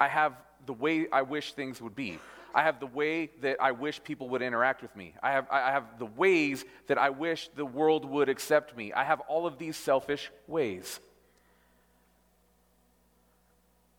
I 0.00 0.08
have 0.08 0.34
the 0.64 0.72
way 0.72 1.06
I 1.12 1.22
wish 1.22 1.52
things 1.52 1.80
would 1.80 1.94
be. 1.94 2.18
I 2.54 2.62
have 2.62 2.80
the 2.80 2.86
way 2.86 3.30
that 3.42 3.58
I 3.60 3.72
wish 3.72 4.02
people 4.02 4.30
would 4.30 4.40
interact 4.40 4.80
with 4.80 4.96
me. 4.96 5.14
I 5.22 5.32
have, 5.32 5.46
I 5.50 5.70
have 5.72 5.98
the 5.98 6.06
ways 6.06 6.64
that 6.86 6.96
I 6.96 7.10
wish 7.10 7.50
the 7.54 7.66
world 7.66 8.06
would 8.06 8.30
accept 8.30 8.74
me. 8.74 8.94
I 8.94 9.04
have 9.04 9.20
all 9.20 9.46
of 9.46 9.58
these 9.58 9.76
selfish 9.76 10.30
ways. 10.46 11.00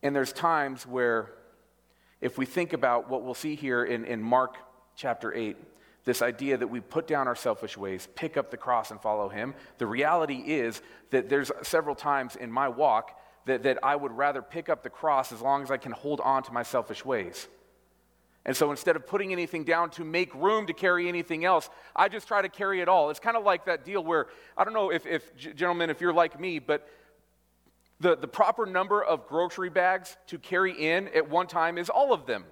And 0.02 0.16
there's 0.16 0.34
times 0.34 0.88
where, 0.88 1.30
if 2.20 2.40
we 2.40 2.48
think 2.48 2.74
about 2.74 3.10
what 3.10 3.24
we'll 3.24 3.36
see 3.36 3.56
here 3.56 3.84
in, 3.84 4.06
in 4.06 4.24
Mark 4.24 4.56
chapter 4.96 5.32
8, 5.32 5.56
this 6.08 6.22
idea 6.22 6.56
that 6.56 6.70
we 6.70 6.80
put 6.80 7.06
down 7.06 7.28
our 7.28 7.36
selfish 7.36 7.78
ways, 7.78 8.08
pick 8.16 8.38
up 8.38 8.50
the 8.50 8.56
cross, 8.56 8.92
and 8.92 9.02
follow 9.02 9.28
Him, 9.28 9.54
the 9.78 9.86
reality 9.86 10.42
is 10.46 10.82
that 11.10 11.28
there's 11.28 11.52
several 11.64 11.96
times 11.96 12.38
in 12.38 12.50
my 12.50 12.70
walk 12.70 13.20
that, 13.46 13.64
that 13.64 13.80
I 13.84 13.94
would 13.94 14.14
rather 14.14 14.42
pick 14.42 14.70
up 14.70 14.84
the 14.84 14.90
cross 14.90 15.34
as 15.34 15.42
long 15.42 15.64
as 15.64 15.70
I 15.70 15.76
can 15.76 15.92
hold 15.92 16.22
on 16.22 16.44
to 16.44 16.54
my 16.54 16.64
selfish 16.64 17.04
ways. 17.04 17.50
And 18.46 18.56
so 18.56 18.72
instead 18.72 18.96
of 18.96 19.06
putting 19.06 19.34
anything 19.34 19.66
down 19.66 19.90
to 19.92 20.06
make 20.06 20.34
room 20.34 20.68
to 20.68 20.74
carry 20.74 21.10
anything 21.10 21.44
else, 21.44 21.70
I 21.94 22.08
just 22.08 22.26
try 22.26 22.42
to 22.42 22.48
carry 22.48 22.80
it 22.80 22.88
all. 22.88 23.10
It's 23.10 23.20
kind 23.20 23.36
of 23.36 23.44
like 23.44 23.66
that 23.66 23.84
deal 23.84 24.02
where, 24.02 24.28
I 24.58 24.64
don't 24.64 24.74
know 24.74 24.90
if, 24.90 25.06
if 25.06 25.36
gentlemen, 25.36 25.90
if 25.90 26.00
you're 26.00 26.14
like 26.14 26.40
me, 26.40 26.60
but 26.60 26.88
the, 28.00 28.16
the 28.16 28.30
proper 28.30 28.66
number 28.66 29.04
of 29.04 29.28
grocery 29.28 29.70
bags 29.70 30.16
to 30.28 30.40
carry 30.40 30.72
in 30.72 31.10
at 31.10 31.30
one 31.30 31.48
time 31.48 31.78
is 31.78 31.90
all 31.90 32.14
of 32.14 32.26
them. 32.26 32.46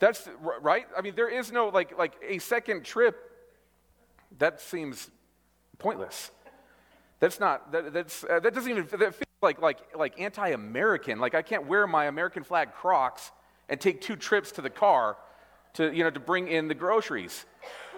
That's 0.00 0.28
right. 0.40 0.86
I 0.96 1.02
mean, 1.02 1.14
there 1.14 1.28
is 1.28 1.52
no 1.52 1.68
like 1.68 1.96
like 1.96 2.14
a 2.26 2.38
second 2.38 2.84
trip. 2.84 3.16
That 4.38 4.60
seems 4.60 5.10
pointless. 5.78 6.30
That's 7.20 7.38
not. 7.38 7.70
That, 7.70 7.92
that's 7.92 8.24
uh, 8.24 8.40
that 8.40 8.54
doesn't 8.54 8.70
even. 8.70 8.86
That 8.86 9.14
feels 9.14 9.24
like 9.42 9.60
like 9.60 9.78
like 9.94 10.18
anti-American. 10.18 11.20
Like 11.20 11.34
I 11.34 11.42
can't 11.42 11.66
wear 11.66 11.86
my 11.86 12.06
American 12.06 12.42
flag 12.44 12.72
Crocs 12.72 13.30
and 13.68 13.78
take 13.78 14.00
two 14.00 14.16
trips 14.16 14.52
to 14.52 14.62
the 14.62 14.70
car 14.70 15.18
to 15.74 15.94
you 15.94 16.02
know 16.02 16.10
to 16.10 16.20
bring 16.20 16.48
in 16.48 16.66
the 16.66 16.74
groceries. 16.74 17.44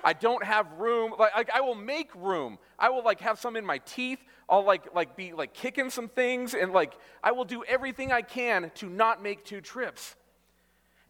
I 0.04 0.12
don't 0.12 0.42
have 0.42 0.66
room. 0.78 1.14
Like, 1.16 1.36
like 1.36 1.50
I 1.54 1.60
will 1.60 1.76
make 1.76 2.12
room. 2.16 2.58
I 2.80 2.90
will 2.90 3.04
like 3.04 3.20
have 3.20 3.38
some 3.38 3.54
in 3.54 3.64
my 3.64 3.78
teeth. 3.78 4.18
I'll 4.48 4.64
like 4.64 4.92
like 4.92 5.16
be 5.16 5.32
like 5.34 5.54
kicking 5.54 5.88
some 5.88 6.08
things 6.08 6.54
and 6.54 6.72
like 6.72 6.94
I 7.22 7.30
will 7.30 7.44
do 7.44 7.62
everything 7.62 8.10
I 8.10 8.22
can 8.22 8.72
to 8.76 8.86
not 8.86 9.22
make 9.22 9.44
two 9.44 9.60
trips. 9.60 10.16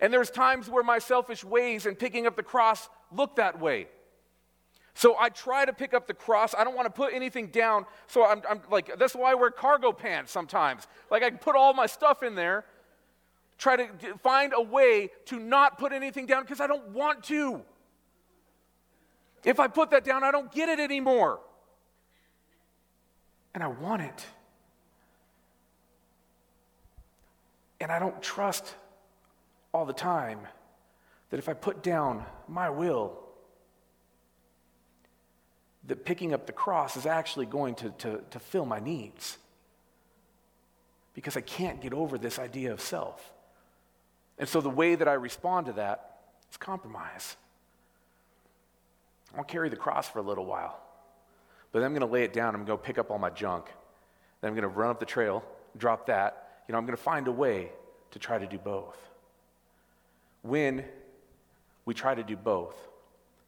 And 0.02 0.12
there's 0.12 0.30
times 0.30 0.68
where 0.68 0.82
my 0.82 0.98
selfish 0.98 1.44
ways 1.44 1.86
and 1.86 1.96
picking 1.96 2.26
up 2.26 2.34
the 2.34 2.42
cross 2.42 2.88
look 3.12 3.36
that 3.36 3.60
way. 3.60 3.86
So 4.94 5.16
I 5.18 5.28
try 5.28 5.64
to 5.64 5.72
pick 5.72 5.94
up 5.94 6.08
the 6.08 6.12
cross. 6.12 6.54
I 6.58 6.64
don't 6.64 6.74
want 6.74 6.86
to 6.86 6.92
put 6.92 7.14
anything 7.14 7.46
down. 7.46 7.86
So 8.08 8.26
I'm, 8.26 8.42
I'm 8.50 8.60
like, 8.68 8.98
that's 8.98 9.14
why 9.14 9.30
I 9.30 9.34
wear 9.34 9.52
cargo 9.52 9.92
pants 9.92 10.32
sometimes. 10.32 10.88
Like 11.08 11.22
I 11.22 11.30
can 11.30 11.38
put 11.38 11.54
all 11.54 11.72
my 11.72 11.86
stuff 11.86 12.24
in 12.24 12.34
there, 12.34 12.64
try 13.58 13.76
to 13.76 13.88
find 14.22 14.52
a 14.54 14.60
way 14.60 15.08
to 15.26 15.38
not 15.38 15.78
put 15.78 15.92
anything 15.92 16.26
down 16.26 16.42
because 16.42 16.60
I 16.60 16.66
don't 16.66 16.88
want 16.88 17.22
to. 17.24 17.62
If 19.44 19.60
I 19.60 19.68
put 19.68 19.90
that 19.90 20.04
down, 20.04 20.24
I 20.24 20.32
don't 20.32 20.50
get 20.50 20.68
it 20.68 20.80
anymore. 20.80 21.38
And 23.54 23.62
I 23.62 23.68
want 23.68 24.02
it. 24.02 24.26
And 27.80 27.92
I 27.92 28.00
don't 28.00 28.20
trust 28.20 28.74
all 29.72 29.86
the 29.86 29.92
time 29.92 30.40
that 31.30 31.38
if 31.38 31.48
I 31.48 31.54
put 31.54 31.82
down 31.82 32.24
my 32.46 32.68
will, 32.68 33.18
that 35.86 36.04
picking 36.04 36.32
up 36.32 36.46
the 36.46 36.52
cross 36.52 36.96
is 36.96 37.06
actually 37.06 37.46
going 37.46 37.74
to, 37.76 37.90
to, 37.90 38.20
to 38.30 38.38
fill 38.38 38.66
my 38.66 38.78
needs. 38.78 39.38
Because 41.14 41.36
I 41.36 41.40
can't 41.40 41.80
get 41.80 41.92
over 41.92 42.18
this 42.18 42.38
idea 42.38 42.72
of 42.72 42.80
self. 42.80 43.32
And 44.38 44.48
so 44.48 44.60
the 44.60 44.70
way 44.70 44.94
that 44.94 45.08
I 45.08 45.14
respond 45.14 45.66
to 45.66 45.72
that 45.74 46.18
is 46.50 46.56
compromise. 46.56 47.36
I'll 49.36 49.44
carry 49.44 49.68
the 49.68 49.76
cross 49.76 50.08
for 50.08 50.18
a 50.18 50.22
little 50.22 50.46
while. 50.46 50.78
But 51.72 51.80
then 51.80 51.86
I'm 51.86 51.92
going 51.92 52.06
to 52.06 52.12
lay 52.12 52.24
it 52.24 52.32
down. 52.32 52.54
I'm 52.54 52.64
going 52.64 52.78
to 52.78 52.84
pick 52.84 52.98
up 52.98 53.10
all 53.10 53.18
my 53.18 53.30
junk. 53.30 53.66
Then 54.40 54.48
I'm 54.48 54.54
going 54.54 54.62
to 54.62 54.68
run 54.68 54.90
up 54.90 55.00
the 55.00 55.06
trail, 55.06 55.42
drop 55.76 56.06
that. 56.06 56.64
You 56.68 56.72
know, 56.72 56.78
I'm 56.78 56.84
going 56.84 56.96
to 56.96 57.02
find 57.02 57.26
a 57.28 57.32
way 57.32 57.70
to 58.10 58.18
try 58.18 58.38
to 58.38 58.46
do 58.46 58.58
both. 58.58 58.98
When 60.42 60.84
we 61.84 61.94
try 61.94 62.14
to 62.14 62.22
do 62.22 62.36
both 62.36 62.76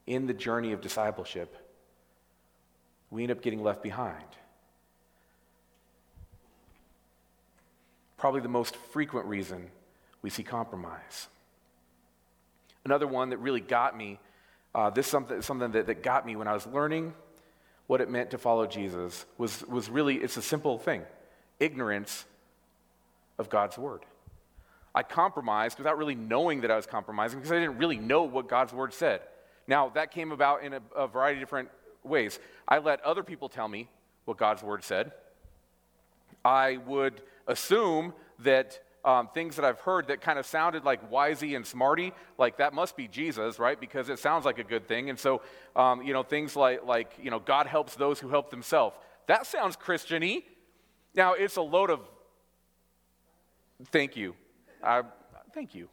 in 0.06 0.26
the 0.26 0.34
journey 0.34 0.72
of 0.72 0.80
discipleship, 0.80 1.54
we 3.10 3.22
end 3.22 3.32
up 3.32 3.42
getting 3.42 3.62
left 3.62 3.82
behind. 3.82 4.24
Probably 8.16 8.40
the 8.40 8.48
most 8.48 8.76
frequent 8.76 9.26
reason 9.26 9.70
we 10.22 10.30
see 10.30 10.42
compromise. 10.42 11.28
Another 12.84 13.06
one 13.06 13.30
that 13.30 13.38
really 13.38 13.60
got 13.60 13.96
me, 13.96 14.18
uh, 14.74 14.90
this 14.90 15.06
something, 15.06 15.42
something 15.42 15.72
that, 15.72 15.86
that 15.86 16.02
got 16.02 16.26
me 16.26 16.36
when 16.36 16.48
I 16.48 16.54
was 16.54 16.66
learning 16.66 17.14
what 17.86 18.00
it 18.00 18.10
meant 18.10 18.30
to 18.30 18.38
follow 18.38 18.66
Jesus, 18.66 19.26
was, 19.36 19.62
was 19.66 19.90
really, 19.90 20.16
it's 20.16 20.36
a 20.36 20.42
simple 20.42 20.78
thing 20.78 21.02
ignorance 21.60 22.24
of 23.38 23.48
God's 23.48 23.76
word. 23.78 24.00
I 24.94 25.02
compromised 25.02 25.78
without 25.78 25.98
really 25.98 26.14
knowing 26.14 26.60
that 26.60 26.70
I 26.70 26.76
was 26.76 26.86
compromising 26.86 27.38
because 27.38 27.52
I 27.52 27.58
didn't 27.58 27.78
really 27.78 27.98
know 27.98 28.22
what 28.22 28.48
God's 28.48 28.72
word 28.72 28.94
said. 28.94 29.22
Now, 29.66 29.88
that 29.90 30.10
came 30.10 30.30
about 30.30 30.62
in 30.62 30.74
a, 30.74 30.80
a 30.94 31.06
variety 31.08 31.38
of 31.38 31.40
different 31.40 31.70
ways. 32.04 32.38
I 32.68 32.78
let 32.78 33.00
other 33.02 33.22
people 33.22 33.48
tell 33.48 33.66
me 33.66 33.88
what 34.24 34.36
God's 34.36 34.62
word 34.62 34.84
said. 34.84 35.12
I 36.44 36.76
would 36.86 37.22
assume 37.46 38.12
that 38.40 38.80
um, 39.04 39.28
things 39.34 39.56
that 39.56 39.64
I've 39.64 39.80
heard 39.80 40.08
that 40.08 40.20
kind 40.20 40.38
of 40.38 40.46
sounded 40.46 40.84
like 40.84 41.10
wisey 41.10 41.56
and 41.56 41.66
smarty, 41.66 42.12
like 42.38 42.58
that 42.58 42.72
must 42.72 42.96
be 42.96 43.08
Jesus, 43.08 43.58
right? 43.58 43.78
Because 43.78 44.08
it 44.08 44.18
sounds 44.18 44.44
like 44.44 44.58
a 44.58 44.64
good 44.64 44.86
thing. 44.86 45.10
And 45.10 45.18
so, 45.18 45.42
um, 45.76 46.02
you 46.02 46.12
know, 46.12 46.22
things 46.22 46.56
like, 46.56 46.84
like, 46.84 47.10
you 47.22 47.30
know, 47.30 47.38
God 47.38 47.66
helps 47.66 47.96
those 47.96 48.18
who 48.18 48.28
help 48.28 48.50
themselves. 48.50 48.96
That 49.26 49.46
sounds 49.46 49.76
Christian-y. 49.76 50.42
Now, 51.14 51.34
it's 51.34 51.56
a 51.56 51.62
load 51.62 51.90
of, 51.90 52.00
thank 53.90 54.16
you. 54.16 54.34
Thank 55.52 55.74
you. 55.74 55.88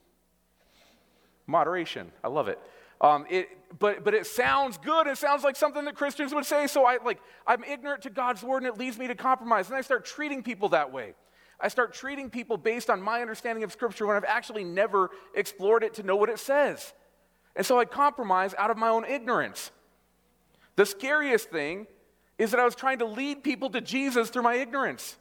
Moderation. 1.48 2.12
I 2.24 2.27
love 2.27 2.48
it. 2.48 2.60
Um, 3.01 3.25
it, 3.29 3.50
but, 3.79 4.03
but 4.03 4.13
it 4.13 4.27
sounds 4.27 4.77
good. 4.77 5.07
It 5.07 5.17
sounds 5.17 5.43
like 5.43 5.55
something 5.55 5.86
that 5.86 5.95
Christians 5.95 6.33
would 6.33 6.45
say. 6.45 6.67
So 6.67 6.86
I 6.86 6.98
like 7.03 7.19
I'm 7.48 7.63
ignorant 7.63 8.03
to 8.03 8.10
God's 8.10 8.43
word, 8.43 8.57
and 8.57 8.67
it 8.67 8.77
leads 8.77 8.98
me 8.98 9.07
to 9.07 9.15
compromise. 9.15 9.67
And 9.67 9.75
I 9.75 9.81
start 9.81 10.05
treating 10.05 10.43
people 10.43 10.69
that 10.69 10.91
way. 10.91 11.15
I 11.60 11.67
start 11.67 11.93
treating 11.93 12.29
people 12.29 12.57
based 12.57 12.89
on 12.89 13.01
my 13.01 13.21
understanding 13.21 13.63
of 13.63 13.71
Scripture 13.71 14.07
when 14.07 14.15
I've 14.15 14.24
actually 14.24 14.63
never 14.63 15.10
explored 15.36 15.83
it 15.83 15.95
to 15.95 16.03
know 16.03 16.15
what 16.15 16.29
it 16.29 16.39
says. 16.39 16.93
And 17.55 17.65
so 17.65 17.79
I 17.79 17.86
compromise 17.86 18.55
out 18.57 18.71
of 18.71 18.77
my 18.77 18.89
own 18.89 19.05
ignorance. 19.05 19.71
The 20.75 20.86
scariest 20.86 21.50
thing 21.50 21.88
is 22.38 22.51
that 22.51 22.60
I 22.60 22.65
was 22.65 22.75
trying 22.75 23.00
to 23.00 23.05
lead 23.05 23.43
people 23.43 23.69
to 23.71 23.81
Jesus 23.81 24.29
through 24.29 24.43
my 24.43 24.55
ignorance. 24.55 25.17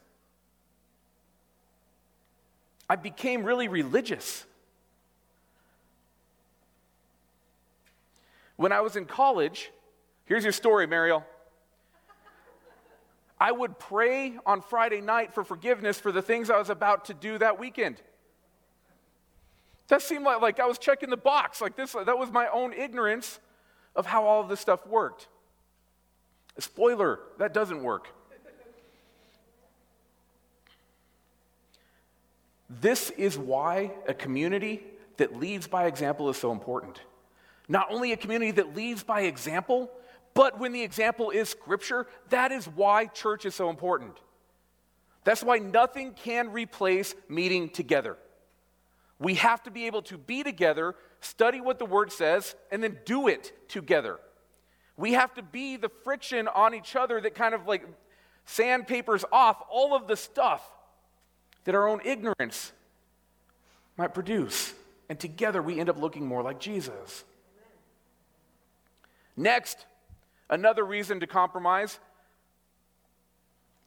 I 2.91 2.97
became 2.97 3.45
really 3.45 3.69
religious. 3.69 4.43
When 8.57 8.73
I 8.73 8.81
was 8.81 8.97
in 8.97 9.05
college, 9.05 9.71
here's 10.25 10.43
your 10.43 10.51
story, 10.51 10.87
Mariel. 10.87 11.25
I 13.39 13.53
would 13.53 13.79
pray 13.79 14.37
on 14.45 14.61
Friday 14.61 14.99
night 14.99 15.33
for 15.33 15.45
forgiveness 15.45 16.01
for 16.01 16.11
the 16.11 16.21
things 16.21 16.49
I 16.49 16.59
was 16.59 16.69
about 16.69 17.05
to 17.05 17.13
do 17.13 17.37
that 17.37 17.57
weekend. 17.57 18.01
That 19.87 20.01
seemed 20.01 20.25
like, 20.25 20.41
like 20.41 20.59
I 20.59 20.65
was 20.65 20.77
checking 20.77 21.09
the 21.09 21.15
box. 21.15 21.61
Like 21.61 21.77
this, 21.77 21.93
that 21.93 22.19
was 22.19 22.29
my 22.29 22.49
own 22.49 22.73
ignorance 22.73 23.39
of 23.95 24.05
how 24.05 24.25
all 24.25 24.41
of 24.41 24.49
this 24.49 24.59
stuff 24.59 24.85
worked. 24.85 25.29
Spoiler, 26.59 27.21
that 27.37 27.53
doesn't 27.53 27.83
work. 27.83 28.09
This 32.79 33.09
is 33.11 33.37
why 33.37 33.91
a 34.07 34.13
community 34.13 34.81
that 35.17 35.37
leads 35.37 35.67
by 35.67 35.87
example 35.87 36.29
is 36.29 36.37
so 36.37 36.51
important. 36.53 37.01
Not 37.67 37.87
only 37.91 38.13
a 38.13 38.17
community 38.17 38.51
that 38.51 38.75
leads 38.75 39.03
by 39.03 39.21
example, 39.21 39.91
but 40.33 40.57
when 40.57 40.71
the 40.71 40.81
example 40.81 41.31
is 41.31 41.49
Scripture, 41.49 42.07
that 42.29 42.51
is 42.51 42.65
why 42.65 43.07
church 43.07 43.45
is 43.45 43.55
so 43.55 43.69
important. 43.69 44.17
That's 45.25 45.43
why 45.43 45.57
nothing 45.57 46.13
can 46.13 46.51
replace 46.51 47.13
meeting 47.27 47.69
together. 47.69 48.17
We 49.19 49.35
have 49.35 49.61
to 49.63 49.71
be 49.71 49.85
able 49.85 50.01
to 50.03 50.17
be 50.17 50.41
together, 50.41 50.95
study 51.19 51.59
what 51.59 51.77
the 51.77 51.85
Word 51.85 52.11
says, 52.11 52.55
and 52.71 52.81
then 52.81 52.97
do 53.05 53.27
it 53.27 53.51
together. 53.69 54.17
We 54.95 55.13
have 55.13 55.33
to 55.33 55.43
be 55.43 55.75
the 55.75 55.89
friction 56.03 56.47
on 56.47 56.73
each 56.73 56.95
other 56.95 57.19
that 57.19 57.35
kind 57.35 57.53
of 57.53 57.67
like 57.67 57.85
sandpapers 58.45 59.25
off 59.31 59.61
all 59.69 59.93
of 59.93 60.07
the 60.07 60.15
stuff 60.15 60.63
that 61.63 61.75
our 61.75 61.87
own 61.87 62.01
ignorance 62.03 62.71
might 63.97 64.13
produce. 64.13 64.73
And 65.09 65.19
together 65.19 65.61
we 65.61 65.79
end 65.79 65.89
up 65.89 65.99
looking 65.99 66.25
more 66.25 66.41
like 66.41 66.59
Jesus. 66.59 67.23
Next, 69.35 69.85
another 70.49 70.83
reason 70.83 71.19
to 71.19 71.27
compromise 71.27 71.99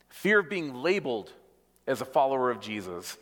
fear 0.08 0.40
of 0.40 0.48
being 0.48 0.74
labeled 0.74 1.32
as 1.86 2.00
a 2.00 2.04
follower 2.04 2.50
of 2.50 2.60
Jesus. 2.60 3.16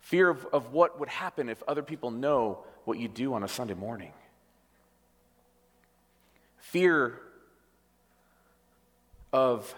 Fear 0.00 0.28
of, 0.28 0.46
of 0.52 0.72
what 0.72 0.98
would 0.98 1.08
happen 1.08 1.48
if 1.48 1.62
other 1.68 1.82
people 1.82 2.10
know 2.10 2.64
what 2.84 2.98
you 2.98 3.08
do 3.08 3.34
on 3.34 3.44
a 3.44 3.48
Sunday 3.48 3.74
morning. 3.74 4.12
Fear 6.58 7.20
of 9.32 9.72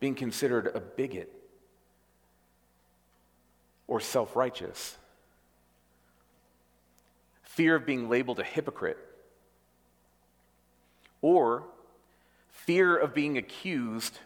being 0.00 0.14
considered 0.14 0.72
a 0.74 0.80
bigot 0.80 1.32
or 3.92 4.00
self 4.00 4.34
righteous. 4.34 4.96
Fear 7.42 7.76
of 7.76 7.84
being 7.84 8.08
labeled 8.08 8.40
a 8.40 8.42
hypocrite 8.42 8.96
or 11.20 11.64
fear 12.50 12.96
of 12.96 13.12
being 13.12 13.36
accused 13.36 14.18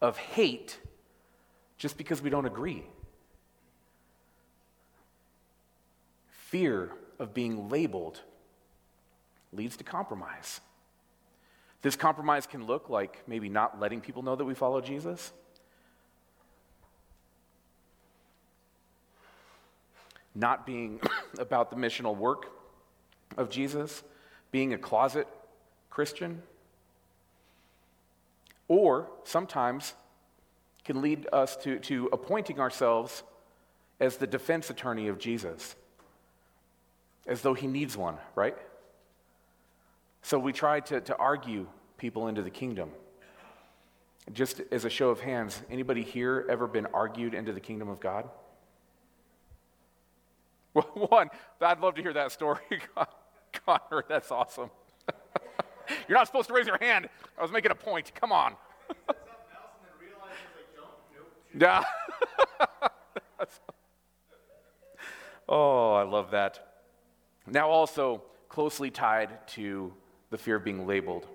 of 0.00 0.16
hate 0.16 0.80
just 1.78 1.96
because 1.96 2.20
we 2.20 2.30
don't 2.30 2.46
agree. 2.46 2.82
Fear 6.48 6.90
of 7.20 7.32
being 7.32 7.68
labeled 7.68 8.20
leads 9.52 9.76
to 9.76 9.84
compromise. 9.84 10.60
This 11.82 11.94
compromise 11.94 12.48
can 12.48 12.66
look 12.66 12.90
like 12.90 13.22
maybe 13.28 13.48
not 13.48 13.78
letting 13.78 14.00
people 14.00 14.24
know 14.24 14.34
that 14.34 14.44
we 14.44 14.54
follow 14.54 14.80
Jesus. 14.80 15.30
Not 20.34 20.66
being 20.66 21.00
about 21.38 21.70
the 21.70 21.76
missional 21.76 22.16
work 22.16 22.46
of 23.36 23.50
Jesus, 23.50 24.02
being 24.50 24.72
a 24.72 24.78
closet 24.78 25.26
Christian, 25.90 26.42
or 28.68 29.08
sometimes 29.24 29.94
can 30.84 31.02
lead 31.02 31.26
us 31.32 31.56
to, 31.58 31.78
to 31.80 32.08
appointing 32.12 32.60
ourselves 32.60 33.22
as 33.98 34.16
the 34.16 34.26
defense 34.26 34.70
attorney 34.70 35.08
of 35.08 35.18
Jesus, 35.18 35.76
as 37.26 37.42
though 37.42 37.54
he 37.54 37.66
needs 37.66 37.96
one, 37.96 38.16
right? 38.34 38.56
So 40.22 40.38
we 40.38 40.52
try 40.52 40.80
to, 40.80 41.00
to 41.02 41.16
argue 41.16 41.66
people 41.98 42.28
into 42.28 42.42
the 42.42 42.50
kingdom. 42.50 42.90
Just 44.32 44.62
as 44.70 44.84
a 44.84 44.90
show 44.90 45.10
of 45.10 45.20
hands, 45.20 45.60
anybody 45.70 46.02
here 46.02 46.46
ever 46.48 46.66
been 46.66 46.86
argued 46.86 47.34
into 47.34 47.52
the 47.52 47.60
kingdom 47.60 47.88
of 47.88 48.00
God? 48.00 48.28
Well, 50.74 51.08
one, 51.10 51.30
I'd 51.60 51.80
love 51.80 51.96
to 51.96 52.02
hear 52.02 52.12
that 52.12 52.30
story. 52.30 52.60
Connor, 53.66 54.04
that's 54.08 54.30
awesome. 54.30 54.70
You're 56.08 56.16
not 56.16 56.28
supposed 56.28 56.46
to 56.48 56.54
raise 56.54 56.66
your 56.66 56.78
hand. 56.78 57.08
I 57.36 57.42
was 57.42 57.50
making 57.50 57.72
a 57.72 57.74
point. 57.74 58.12
Come 58.14 58.30
on. 58.30 58.54
yeah. 61.58 61.82
oh, 65.48 65.94
I 65.94 66.04
love 66.04 66.30
that. 66.30 66.84
Now, 67.48 67.68
also 67.68 68.22
closely 68.48 68.90
tied 68.90 69.46
to 69.48 69.92
the 70.30 70.38
fear 70.38 70.56
of 70.56 70.64
being 70.64 70.86
labeled 70.86 71.26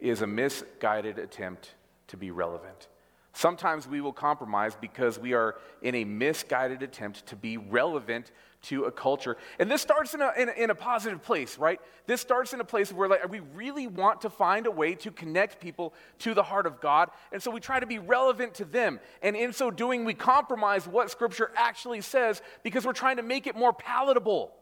is 0.00 0.22
a 0.22 0.26
misguided 0.26 1.18
attempt 1.18 1.74
to 2.08 2.16
be 2.16 2.32
relevant. 2.32 2.88
Sometimes 3.34 3.88
we 3.88 4.00
will 4.00 4.12
compromise 4.12 4.76
because 4.78 5.18
we 5.18 5.32
are 5.32 5.56
in 5.80 5.94
a 5.94 6.04
misguided 6.04 6.82
attempt 6.82 7.26
to 7.26 7.36
be 7.36 7.56
relevant 7.56 8.30
to 8.62 8.84
a 8.84 8.92
culture. 8.92 9.36
And 9.58 9.70
this 9.70 9.80
starts 9.80 10.14
in 10.14 10.20
a, 10.20 10.32
in 10.38 10.48
a, 10.48 10.52
in 10.52 10.70
a, 10.70 10.74
positive 10.74 11.22
place, 11.22 11.58
right? 11.58 11.80
This 12.06 12.20
starts 12.20 12.52
in 12.52 12.60
a 12.60 12.64
place 12.64 12.92
where 12.92 13.08
like, 13.08 13.28
we 13.30 13.40
really 13.54 13.86
want 13.86 14.20
to 14.20 14.30
find 14.30 14.66
a 14.66 14.70
way 14.70 14.94
to 14.96 15.10
connect 15.10 15.60
people 15.60 15.94
to 16.20 16.34
the 16.34 16.42
heart 16.42 16.66
of 16.66 16.80
God. 16.80 17.10
And 17.32 17.42
so 17.42 17.50
we 17.50 17.58
try 17.58 17.80
to 17.80 17.86
be 17.86 17.98
relevant 17.98 18.54
to 18.54 18.64
them. 18.64 19.00
And 19.22 19.34
in 19.34 19.52
so 19.52 19.70
doing, 19.70 20.04
we 20.04 20.14
compromise 20.14 20.86
what 20.86 21.10
Scripture 21.10 21.50
actually 21.56 22.02
says 22.02 22.42
because 22.62 22.84
we're 22.84 22.92
trying 22.92 23.16
to 23.16 23.22
make 23.22 23.46
it 23.46 23.56
more 23.56 23.72
palatable. 23.72 24.52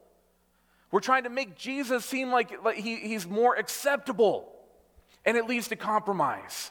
We're 0.93 1.01
trying 1.01 1.25
to 1.25 1.31
make 1.31 1.57
Jesus 1.57 2.05
seem 2.05 2.31
like, 2.31 2.65
like 2.65 2.77
he, 2.77 2.97
he's 2.97 3.27
more 3.27 3.57
acceptable. 3.57 4.49
And 5.27 5.37
it 5.37 5.47
leads 5.47 5.69
to 5.69 5.77
compromise. 5.77 6.71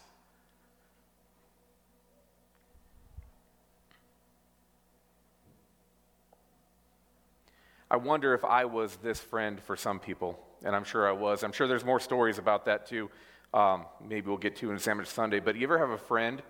I 7.92 7.98
wonder 7.98 8.36
if 8.36 8.46
I 8.46 8.66
was 8.66 8.96
this 8.98 9.20
friend 9.20 9.60
for 9.60 9.76
some 9.76 10.00
people, 10.00 10.40
and 10.64 10.76
I'm 10.76 10.84
sure 10.84 11.08
I 11.08 11.12
was. 11.12 11.44
I'm 11.44 11.52
sure 11.52 11.68
there's 11.68 11.86
more 11.86 12.00
stories 12.00 12.38
about 12.38 12.66
that 12.66 12.86
too. 12.86 13.10
Um, 13.52 13.86
maybe 14.08 14.28
we'll 14.28 14.38
get 14.38 14.58
to 14.58 14.72
in 14.72 14.78
Sandwich 14.78 15.08
Sunday. 15.08 15.40
But 15.40 15.56
you 15.56 15.64
ever 15.64 15.80
have 15.80 15.90
a 15.90 15.98
friend 15.98 16.44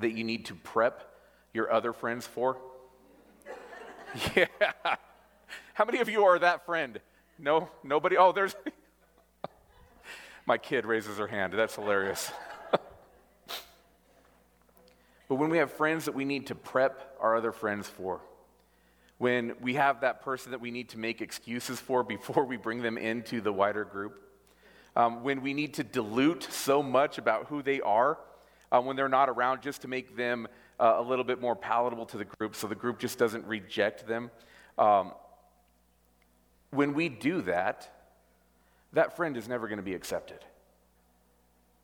that 0.00 0.12
you 0.12 0.22
need 0.22 0.44
to 0.46 0.54
prep 0.54 1.12
your 1.52 1.72
other 1.72 1.92
friends 1.92 2.24
for? 2.24 2.56
yeah. 4.36 4.46
How 5.74 5.84
many 5.84 5.98
of 5.98 6.08
you 6.08 6.24
are 6.24 6.38
that 6.38 6.64
friend? 6.64 7.00
No? 7.38 7.68
Nobody? 7.82 8.16
Oh, 8.16 8.30
there's. 8.30 8.54
My 10.46 10.56
kid 10.56 10.86
raises 10.86 11.18
her 11.18 11.26
hand. 11.26 11.52
That's 11.52 11.74
hilarious. 11.74 12.30
but 15.28 15.34
when 15.34 15.50
we 15.50 15.58
have 15.58 15.72
friends 15.72 16.04
that 16.04 16.14
we 16.14 16.24
need 16.24 16.46
to 16.46 16.54
prep 16.54 17.16
our 17.20 17.36
other 17.36 17.50
friends 17.50 17.88
for, 17.88 18.20
when 19.18 19.54
we 19.60 19.74
have 19.74 20.02
that 20.02 20.22
person 20.22 20.50
that 20.50 20.60
we 20.60 20.70
need 20.70 20.90
to 20.90 20.98
make 20.98 21.20
excuses 21.20 21.80
for 21.80 22.02
before 22.02 22.44
we 22.44 22.56
bring 22.56 22.82
them 22.82 22.98
into 22.98 23.40
the 23.40 23.52
wider 23.52 23.84
group, 23.84 24.20
um, 24.94 25.22
when 25.22 25.42
we 25.42 25.52
need 25.54 25.74
to 25.74 25.84
dilute 25.84 26.42
so 26.44 26.82
much 26.82 27.18
about 27.18 27.46
who 27.46 27.62
they 27.62 27.80
are 27.80 28.18
uh, 28.72 28.80
when 28.80 28.96
they're 28.96 29.08
not 29.08 29.28
around 29.28 29.62
just 29.62 29.82
to 29.82 29.88
make 29.88 30.16
them 30.16 30.48
uh, 30.80 30.94
a 30.96 31.02
little 31.02 31.24
bit 31.24 31.40
more 31.40 31.54
palatable 31.54 32.06
to 32.06 32.18
the 32.18 32.24
group 32.24 32.54
so 32.54 32.66
the 32.66 32.74
group 32.74 32.98
just 32.98 33.18
doesn't 33.18 33.44
reject 33.46 34.06
them. 34.06 34.30
Um, 34.78 35.12
when 36.70 36.94
we 36.94 37.08
do 37.08 37.42
that, 37.42 37.90
that 38.92 39.16
friend 39.16 39.36
is 39.36 39.48
never 39.48 39.68
going 39.68 39.78
to 39.78 39.84
be 39.84 39.94
accepted. 39.94 40.38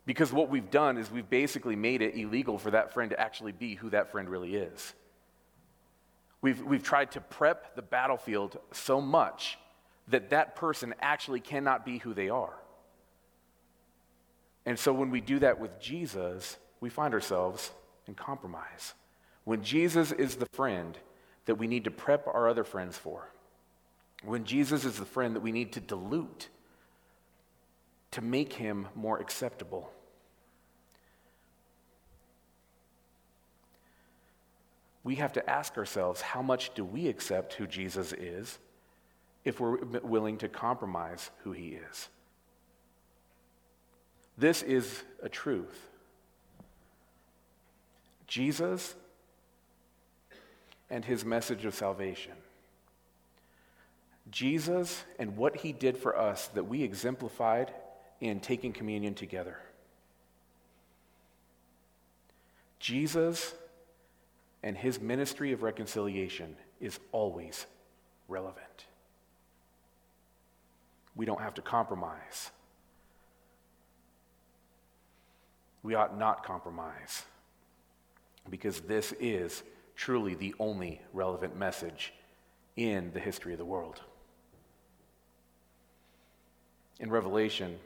Because 0.05 0.33
what 0.33 0.49
we've 0.49 0.71
done 0.71 0.99
is 0.99 1.11
we've 1.11 1.29
basically 1.29 1.77
made 1.77 2.03
it 2.03 2.16
illegal 2.16 2.59
for 2.59 2.73
that 2.73 2.92
friend 2.92 3.11
to 3.11 3.21
actually 3.21 3.53
be 3.53 3.77
who 3.77 3.90
that 3.90 4.11
friend 4.11 4.29
really 4.29 4.57
is. 4.57 4.95
We've, 6.42 6.61
we've 6.62 6.83
tried 6.83 7.12
to 7.12 7.20
prep 7.20 7.76
the 7.76 7.83
battlefield 7.83 8.59
so 8.72 9.00
much 9.00 9.59
that 10.09 10.31
that 10.31 10.57
person 10.57 10.94
actually 11.00 11.40
cannot 11.40 11.87
be 11.87 11.98
who 11.98 12.12
they 12.12 12.28
are. 12.28 12.55
And 14.66 14.78
so 14.78 14.92
when 14.92 15.11
we 15.11 15.20
do 15.20 15.38
that 15.38 15.59
with 15.59 15.81
Jesus, 15.81 16.59
we 16.81 16.90
find 16.90 17.14
ourselves 17.14 17.70
in 18.07 18.14
compromise. 18.14 18.94
When 19.44 19.62
Jesus 19.62 20.12
is 20.12 20.37
the 20.37 20.46
friend 20.52 20.98
that 21.46 21.55
we 21.57 21.66
need 21.66 21.85
to 21.85 21.90
prep 21.90 22.26
our 22.26 22.48
other 22.48 22.64
friends 22.64 22.98
for, 22.98 23.28
when 24.24 24.44
Jesus 24.44 24.85
is 24.85 24.98
the 24.98 25.05
friend 25.05 25.35
that 25.35 25.40
we 25.40 25.52
need 25.52 25.72
to 25.72 25.81
dilute 25.81 26.48
to 28.12 28.20
make 28.20 28.52
him 28.52 28.87
more 28.94 29.18
acceptable. 29.18 29.90
We 35.05 35.17
have 35.17 35.33
to 35.35 35.51
ask 35.51 35.77
ourselves 35.77 36.21
how 36.21 36.43
much 36.43 36.75
do 36.75 36.85
we 36.85 37.09
accept 37.09 37.55
who 37.55 37.67
Jesus 37.67 38.12
is 38.12 38.59
if 39.45 39.59
we're 39.59 39.79
willing 40.03 40.38
to 40.38 40.49
compromise 40.49 41.31
who 41.43 41.53
he 41.53 41.79
is? 41.91 42.09
This 44.38 44.62
is 44.62 45.03
a 45.23 45.29
truth. 45.29 45.88
Jesus 48.27 48.95
and 50.88 51.05
his 51.05 51.25
message 51.25 51.65
of 51.65 51.75
salvation. 51.75 52.33
Jesus 54.31 55.05
and 55.19 55.37
what 55.37 55.57
he 55.57 55.73
did 55.73 55.97
for 55.97 56.17
us 56.17 56.47
that 56.49 56.65
we 56.65 56.83
exemplified 56.83 57.73
in 58.21 58.41
taking 58.41 58.73
communion 58.73 59.15
together. 59.15 59.59
Jesus 62.79 63.55
and 64.62 64.77
his 64.77 65.01
ministry 65.01 65.53
of 65.53 65.62
reconciliation 65.62 66.57
is 66.81 66.98
always 67.11 67.66
relevant. 68.29 68.87
We 71.14 71.27
don't 71.27 71.40
have 71.40 71.55
to 71.55 71.62
compromise. 71.62 72.51
We 75.83 75.94
ought 75.94 76.16
not 76.16 76.44
compromise 76.44 77.25
because 78.48 78.81
this 78.81 79.12
is 79.20 79.62
truly 79.96 80.35
the 80.35 80.55
only 80.59 81.01
relevant 81.12 81.57
message 81.57 82.12
in 82.77 83.12
the 83.12 83.20
history 83.20 83.53
of 83.53 83.59
the 83.59 83.64
world. 83.64 84.01
In 87.01 87.11
Revelation, 87.11 87.79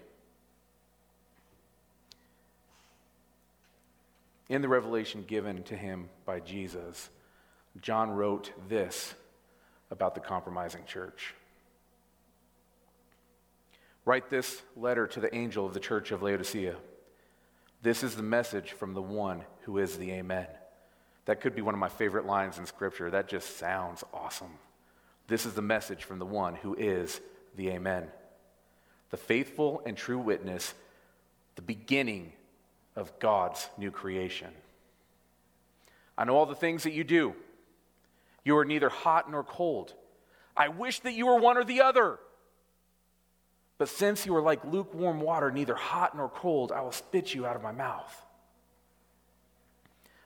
in 4.48 4.62
the 4.62 4.68
revelation 4.68 5.24
given 5.26 5.62
to 5.64 5.76
him 5.76 6.08
by 6.24 6.40
Jesus, 6.40 7.10
John 7.80 8.10
wrote 8.10 8.52
this 8.68 9.14
about 9.90 10.14
the 10.14 10.20
compromising 10.20 10.84
church. 10.84 11.34
Write 14.04 14.30
this 14.30 14.62
letter 14.76 15.06
to 15.08 15.20
the 15.20 15.34
angel 15.34 15.66
of 15.66 15.74
the 15.74 15.80
church 15.80 16.12
of 16.12 16.22
Laodicea. 16.22 16.76
This 17.82 18.02
is 18.02 18.14
the 18.14 18.22
message 18.22 18.72
from 18.72 18.94
the 18.94 19.02
one 19.02 19.44
who 19.62 19.78
is 19.78 19.98
the 19.98 20.12
Amen. 20.12 20.46
That 21.24 21.40
could 21.40 21.56
be 21.56 21.62
one 21.62 21.74
of 21.74 21.80
my 21.80 21.88
favorite 21.88 22.24
lines 22.24 22.58
in 22.58 22.66
Scripture. 22.66 23.10
That 23.10 23.28
just 23.28 23.58
sounds 23.58 24.04
awesome. 24.14 24.58
This 25.26 25.44
is 25.44 25.54
the 25.54 25.62
message 25.62 26.04
from 26.04 26.20
the 26.20 26.26
one 26.26 26.54
who 26.54 26.74
is 26.74 27.20
the 27.56 27.70
Amen. 27.70 28.06
The 29.10 29.16
faithful 29.16 29.82
and 29.84 29.96
true 29.96 30.18
witness, 30.18 30.72
the 31.56 31.62
beginning 31.62 32.32
of 32.96 33.18
God's 33.18 33.68
new 33.76 33.90
creation. 33.90 34.48
I 36.18 36.24
know 36.24 36.34
all 36.34 36.46
the 36.46 36.54
things 36.54 36.82
that 36.84 36.92
you 36.92 37.04
do. 37.04 37.34
You 38.44 38.56
are 38.56 38.64
neither 38.64 38.88
hot 38.88 39.30
nor 39.30 39.44
cold. 39.44 39.92
I 40.56 40.68
wish 40.68 41.00
that 41.00 41.12
you 41.12 41.26
were 41.26 41.36
one 41.36 41.58
or 41.58 41.64
the 41.64 41.82
other. 41.82 42.18
But 43.78 43.90
since 43.90 44.24
you 44.24 44.34
are 44.34 44.40
like 44.40 44.64
lukewarm 44.64 45.20
water, 45.20 45.50
neither 45.50 45.74
hot 45.74 46.16
nor 46.16 46.30
cold, 46.30 46.72
I 46.72 46.80
will 46.80 46.92
spit 46.92 47.34
you 47.34 47.44
out 47.44 47.56
of 47.56 47.62
my 47.62 47.72
mouth. 47.72 48.24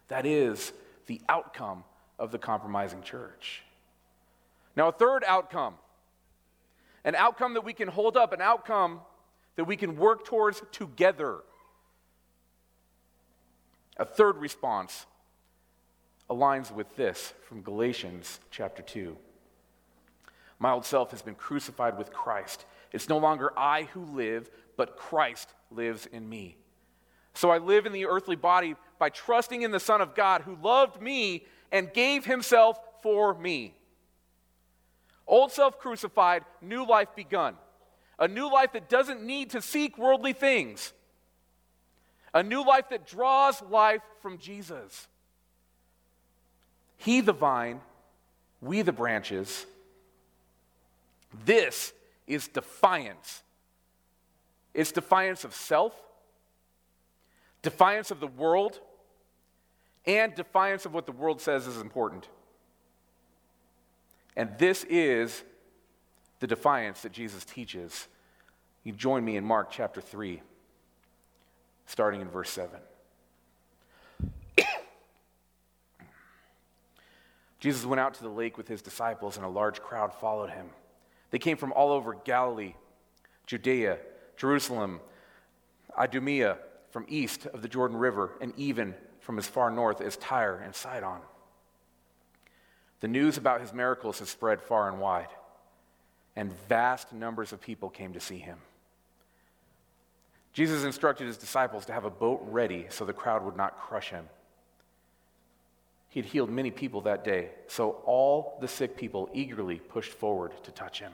That 0.09 0.25
is 0.25 0.73
the 1.07 1.21
outcome 1.29 1.85
of 2.19 2.31
the 2.31 2.39
compromising 2.39 3.03
church. 3.03 3.63
Now, 4.77 4.89
a 4.89 4.93
third 4.93 5.25
outcome, 5.27 5.75
an 7.05 7.17
outcome 7.17 7.55
that 7.55 7.65
we 7.65 7.73
can 7.73 7.89
hold 7.89 8.17
up, 8.17 8.33
an 8.33 8.41
outcome 8.41 9.01
that 9.57 9.65
we 9.65 9.77
can 9.77 9.97
work 9.97 10.25
towards 10.25 10.63
together. 10.71 11.39
A 14.01 14.05
third 14.07 14.39
response 14.39 15.05
aligns 16.31 16.73
with 16.73 16.97
this 16.97 17.35
from 17.47 17.61
Galatians 17.61 18.41
chapter 18.51 18.83
2. 18.83 19.15
My 20.59 20.71
old 20.71 20.87
self 20.87 21.11
has 21.11 21.21
been 21.21 21.35
crucified 21.35 21.99
with 21.99 22.11
Christ. 22.11 22.65
It's 22.93 23.11
no 23.11 23.19
longer 23.19 23.53
I 23.59 23.83
who 23.93 24.07
live, 24.07 24.49
but 24.79 24.97
Christ 24.97 25.53
lives 25.71 26.07
in 26.07 26.27
me. 26.27 26.57
So 27.35 27.51
I 27.51 27.59
live 27.59 27.85
in 27.85 27.93
the 27.93 28.07
earthly 28.07 28.37
body 28.37 28.75
by 28.99 29.11
trusting 29.11 29.61
in 29.61 29.71
the 29.71 29.79
Son 29.79 30.01
of 30.01 30.15
God 30.15 30.43
who 30.43 30.57
loved 30.63 31.03
me 31.03 31.45
and 31.71 31.93
gave 31.93 32.25
himself 32.25 32.81
for 33.03 33.35
me. 33.35 33.75
Old 35.27 35.53
self 35.53 35.79
crucified, 35.79 36.47
new 36.63 36.87
life 36.87 37.09
begun. 37.15 37.55
A 38.19 38.29
new 38.29 38.51
life 38.51 38.73
that 38.73 38.89
doesn't 38.89 39.23
need 39.23 39.51
to 39.51 39.61
seek 39.61 39.99
worldly 39.99 40.33
things. 40.33 40.95
A 42.33 42.43
new 42.43 42.65
life 42.65 42.89
that 42.91 43.07
draws 43.07 43.61
life 43.63 44.03
from 44.21 44.39
Jesus. 44.39 45.09
He 46.97 47.21
the 47.21 47.33
vine, 47.33 47.81
we 48.61 48.83
the 48.83 48.93
branches. 48.93 49.67
This 51.45 51.93
is 52.27 52.49
defiance. 52.49 53.43
It's 54.75 54.93
defiance 54.93 55.45
of 55.45 55.55
self, 55.55 55.95
defiance 57.63 58.11
of 58.11 58.21
the 58.21 58.27
world, 58.27 58.81
and 60.07 60.35
defiance 60.35 60.87
of 60.87 60.95
what 60.95 61.07
the 61.07 61.13
world 61.13 61.41
says 61.41 61.67
is 61.67 61.81
important. 61.81 62.29
And 64.37 64.57
this 64.59 64.85
is 64.89 65.43
the 66.39 66.47
defiance 66.47 67.03
that 67.03 67.13
Jesus 67.13 67.45
teaches. 67.45 68.09
You 68.85 68.93
join 68.93 69.25
me 69.25 69.37
in 69.37 69.45
Mark 69.45 69.71
chapter 69.71 70.01
3, 70.01 70.41
starting 71.91 72.21
in 72.21 72.29
verse 72.29 72.51
7. 72.51 72.79
Jesus 77.59 77.85
went 77.85 77.99
out 77.99 78.15
to 78.15 78.23
the 78.23 78.29
lake 78.29 78.57
with 78.57 78.69
his 78.69 78.81
disciples, 78.81 79.37
and 79.37 79.45
a 79.45 79.49
large 79.49 79.81
crowd 79.81 80.15
followed 80.15 80.51
him. 80.51 80.69
They 81.33 81.41
came 81.41 81.57
from 81.57 81.73
all 81.73 81.91
over 81.91 82.15
Galilee, 82.15 82.75
Judea, 83.47 83.99
Jerusalem, 84.37 85.01
Idumea, 85.99 86.59
from 86.91 87.07
east 87.09 87.47
of 87.47 87.61
the 87.61 87.69
Jordan 87.69 87.97
River, 87.97 88.31
and 88.41 88.53
even 88.57 88.95
from 89.19 89.37
as 89.37 89.49
far 89.49 89.69
north 89.69 90.01
as 90.01 90.17
Tyre 90.17 90.63
and 90.65 90.75
Sidon. 90.75 91.21
The 93.01 93.09
news 93.09 93.37
about 93.37 93.61
his 93.61 93.73
miracles 93.73 94.21
had 94.21 94.29
spread 94.29 94.63
far 94.63 94.89
and 94.89 95.01
wide, 95.01 95.31
and 96.37 96.53
vast 96.69 97.13
numbers 97.13 97.53
of 97.53 97.61
people 97.61 97.91
came 97.91 98.13
to 98.13 98.21
see 98.21 98.39
him. 98.39 98.59
Jesus 100.53 100.85
instructed 100.85 101.27
his 101.27 101.37
disciples 101.37 101.87
to 101.87 101.93
have 101.93 102.05
a 102.05 102.11
boat 102.11 102.41
ready 102.49 102.87
so 102.89 103.05
the 103.05 103.13
crowd 103.13 103.45
would 103.45 103.57
not 103.57 103.79
crush 103.79 104.11
him. 104.11 104.29
He 106.09 106.21
had 106.21 106.29
healed 106.29 106.51
many 106.51 106.73
people 106.73 107.03
that 107.03 107.23
day, 107.23 107.51
so 107.69 108.03
all 108.05 108.59
the 108.61 108.67
sick 108.67 108.97
people 108.97 109.31
eagerly 109.33 109.77
pushed 109.79 110.13
forward 110.13 110.53
to 110.65 110.73
touch 110.73 110.99
him. 110.99 111.13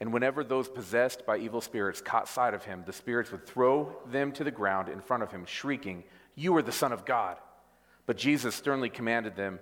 And 0.00 0.14
whenever 0.14 0.42
those 0.42 0.66
possessed 0.66 1.26
by 1.26 1.36
evil 1.36 1.60
spirits 1.60 2.00
caught 2.00 2.26
sight 2.26 2.54
of 2.54 2.64
him, 2.64 2.84
the 2.86 2.92
spirits 2.92 3.30
would 3.30 3.46
throw 3.46 3.94
them 4.06 4.32
to 4.32 4.44
the 4.44 4.50
ground 4.50 4.88
in 4.88 5.02
front 5.02 5.22
of 5.22 5.30
him, 5.30 5.44
shrieking, 5.44 6.04
You 6.34 6.56
are 6.56 6.62
the 6.62 6.72
Son 6.72 6.90
of 6.90 7.04
God. 7.04 7.36
But 8.06 8.16
Jesus 8.16 8.54
sternly 8.54 8.88
commanded 8.88 9.36
them, 9.36 9.60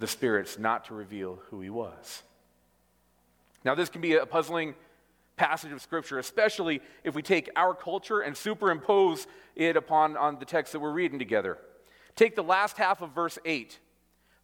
the 0.00 0.08
spirits, 0.08 0.58
not 0.58 0.86
to 0.86 0.94
reveal 0.94 1.38
who 1.48 1.60
he 1.60 1.70
was. 1.70 2.24
Now, 3.64 3.76
this 3.76 3.88
can 3.88 4.00
be 4.00 4.14
a 4.14 4.26
puzzling 4.26 4.74
passage 5.36 5.72
of 5.72 5.80
Scripture, 5.80 6.18
especially 6.18 6.80
if 7.04 7.14
we 7.14 7.22
take 7.22 7.50
our 7.56 7.74
culture 7.74 8.20
and 8.20 8.36
superimpose 8.36 9.26
it 9.56 9.76
upon 9.76 10.16
on 10.16 10.38
the 10.38 10.44
text 10.44 10.72
that 10.72 10.80
we're 10.80 10.92
reading 10.92 11.18
together. 11.18 11.58
Take 12.16 12.36
the 12.36 12.42
last 12.42 12.76
half 12.76 13.00
of 13.00 13.14
verse 13.14 13.38
8. 13.44 13.78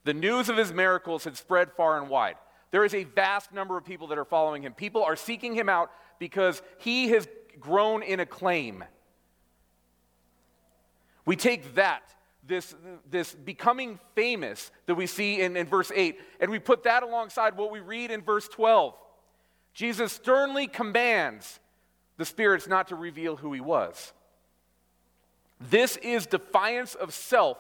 The 0.05 0.15
news 0.15 0.49
of 0.49 0.57
his 0.57 0.73
miracles 0.73 1.25
had 1.25 1.37
spread 1.37 1.73
far 1.73 2.01
and 2.01 2.09
wide. 2.09 2.37
There 2.71 2.85
is 2.85 2.95
a 2.95 3.05
vast 3.05 3.53
number 3.53 3.77
of 3.77 3.85
people 3.85 4.09
that 4.09 4.19
are 4.19 4.25
following 4.25 4.63
him. 4.63 4.73
People 4.73 5.03
are 5.05 5.17
seeking 5.17 5.55
him 5.55 5.69
out 5.69 5.91
because 6.19 6.63
he 6.79 7.09
has 7.11 7.29
grown 7.61 8.03
in 8.03 8.21
acclaim. 8.21 8.85
We 11.25 11.37
take 11.37 11.75
that, 11.75 12.03
this, 12.47 12.75
this 13.11 13.35
becoming 13.35 13.99
famous 14.15 14.71
that 14.87 14.95
we 14.95 15.07
see 15.07 15.41
in, 15.41 15.57
in 15.57 15.67
verse 15.67 15.93
8, 15.95 16.19
and 16.41 16.51
we 16.51 16.59
put 16.59 16.85
that 16.85 17.03
alongside 17.03 17.57
what 17.57 17.71
we 17.71 17.81
read 17.81 18.11
in 18.11 18.23
verse 18.23 18.49
12. 18.49 18.95
Jesus 19.79 20.13
sternly 20.13 20.67
commands 20.67 21.61
the 22.17 22.25
spirits 22.25 22.67
not 22.67 22.89
to 22.89 22.97
reveal 22.97 23.37
who 23.37 23.53
he 23.53 23.61
was. 23.61 24.13
This 25.61 25.97
is 25.99 26.27
defiance 26.27 26.97
of 26.97 27.15
self. 27.15 27.59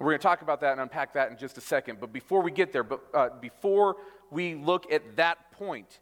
We're 0.00 0.06
going 0.06 0.18
to 0.18 0.22
talk 0.24 0.42
about 0.42 0.60
that 0.62 0.72
and 0.72 0.80
unpack 0.80 1.12
that 1.12 1.30
in 1.30 1.38
just 1.38 1.56
a 1.56 1.60
second. 1.60 2.00
But 2.00 2.12
before 2.12 2.42
we 2.42 2.50
get 2.50 2.72
there, 2.72 2.82
but 2.82 3.00
uh, 3.14 3.28
before 3.40 3.98
we 4.32 4.56
look 4.56 4.92
at 4.92 5.14
that 5.14 5.52
point, 5.52 6.00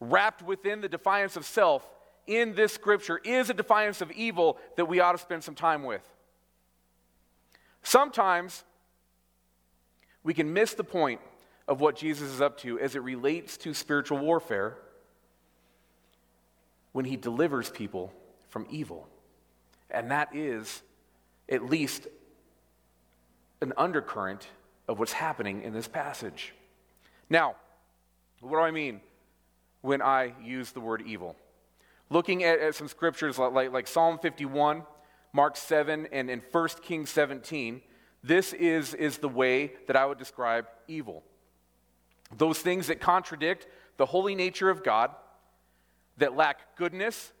wrapped 0.00 0.42
within 0.42 0.80
the 0.80 0.88
defiance 0.88 1.36
of 1.36 1.44
self 1.44 1.86
in 2.26 2.54
this 2.54 2.72
scripture 2.72 3.20
is 3.22 3.50
a 3.50 3.54
defiance 3.54 4.00
of 4.00 4.10
evil 4.12 4.56
that 4.76 4.86
we 4.86 5.00
ought 5.00 5.12
to 5.12 5.18
spend 5.18 5.44
some 5.44 5.54
time 5.54 5.82
with. 5.82 6.10
Sometimes 7.82 8.64
we 10.22 10.32
can 10.32 10.54
miss 10.54 10.72
the 10.72 10.82
point 10.82 11.20
of 11.68 11.80
what 11.80 11.96
Jesus 11.96 12.30
is 12.30 12.40
up 12.40 12.58
to 12.58 12.78
as 12.78 12.94
it 12.94 13.02
relates 13.02 13.56
to 13.58 13.74
spiritual 13.74 14.18
warfare 14.18 14.76
when 16.92 17.04
he 17.04 17.16
delivers 17.16 17.68
people 17.70 18.12
from 18.48 18.66
evil. 18.70 19.08
And 19.90 20.10
that 20.10 20.34
is 20.34 20.82
at 21.48 21.64
least 21.64 22.06
an 23.60 23.72
undercurrent 23.76 24.46
of 24.88 24.98
what's 24.98 25.12
happening 25.12 25.62
in 25.62 25.72
this 25.72 25.88
passage. 25.88 26.54
Now, 27.28 27.56
what 28.40 28.58
do 28.58 28.62
I 28.62 28.70
mean 28.70 29.00
when 29.80 30.00
I 30.02 30.34
use 30.42 30.72
the 30.72 30.80
word 30.80 31.02
evil? 31.06 31.36
Looking 32.10 32.44
at, 32.44 32.60
at 32.60 32.74
some 32.74 32.88
scriptures 32.88 33.38
like, 33.38 33.52
like, 33.52 33.72
like, 33.72 33.86
Psalm 33.88 34.18
51, 34.18 34.84
Mark 35.32 35.56
7, 35.56 36.08
and 36.12 36.30
in 36.30 36.40
1 36.52 36.68
Kings 36.82 37.10
17, 37.10 37.82
this 38.22 38.52
is, 38.52 38.94
is 38.94 39.18
the 39.18 39.28
way 39.28 39.72
that 39.86 39.96
I 39.96 40.06
would 40.06 40.18
describe 40.18 40.66
evil. 40.86 41.24
Those 42.36 42.58
things 42.58 42.88
that 42.88 43.00
contradict 43.00 43.66
the 43.96 44.06
holy 44.06 44.34
nature 44.34 44.70
of 44.70 44.82
God 44.82 45.10
that 46.18 46.34
lack 46.36 46.76
goodness, 46.76 47.32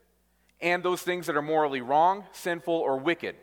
and 0.60 0.82
those 0.82 1.02
things 1.02 1.26
that 1.26 1.36
are 1.36 1.42
morally 1.42 1.80
wrong, 1.80 2.24
sinful, 2.32 2.74
or 2.74 2.96
wicked. 2.98 3.36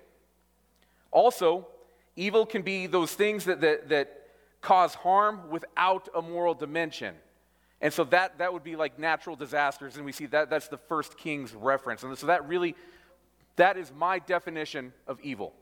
Also, 1.11 1.67
evil 2.15 2.45
can 2.45 2.61
be 2.61 2.87
those 2.87 3.13
things 3.13 3.45
that, 3.45 3.61
that, 3.61 3.89
that 3.89 4.27
cause 4.61 4.95
harm 4.95 5.49
without 5.49 6.09
a 6.15 6.21
moral 6.21 6.53
dimension. 6.53 7.15
And 7.81 7.91
so 7.91 8.03
that, 8.05 8.37
that 8.37 8.53
would 8.53 8.63
be 8.63 8.75
like 8.75 8.97
natural 8.97 9.35
disasters, 9.35 9.95
and 9.95 10.05
we 10.05 10.11
see 10.11 10.25
that 10.27 10.49
that's 10.49 10.69
the 10.69 10.77
first 10.77 11.17
king's 11.17 11.53
reference. 11.53 12.03
And 12.03 12.17
so 12.17 12.27
that 12.27 12.47
really, 12.47 12.75
that 13.57 13.77
is 13.77 13.91
my 13.95 14.19
definition 14.19 14.93
of 15.07 15.19
evil. 15.21 15.53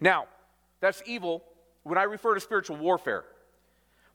Now, 0.00 0.26
that's 0.80 1.02
evil 1.06 1.42
when 1.82 1.98
I 1.98 2.04
refer 2.04 2.34
to 2.34 2.40
spiritual 2.40 2.76
warfare. 2.76 3.24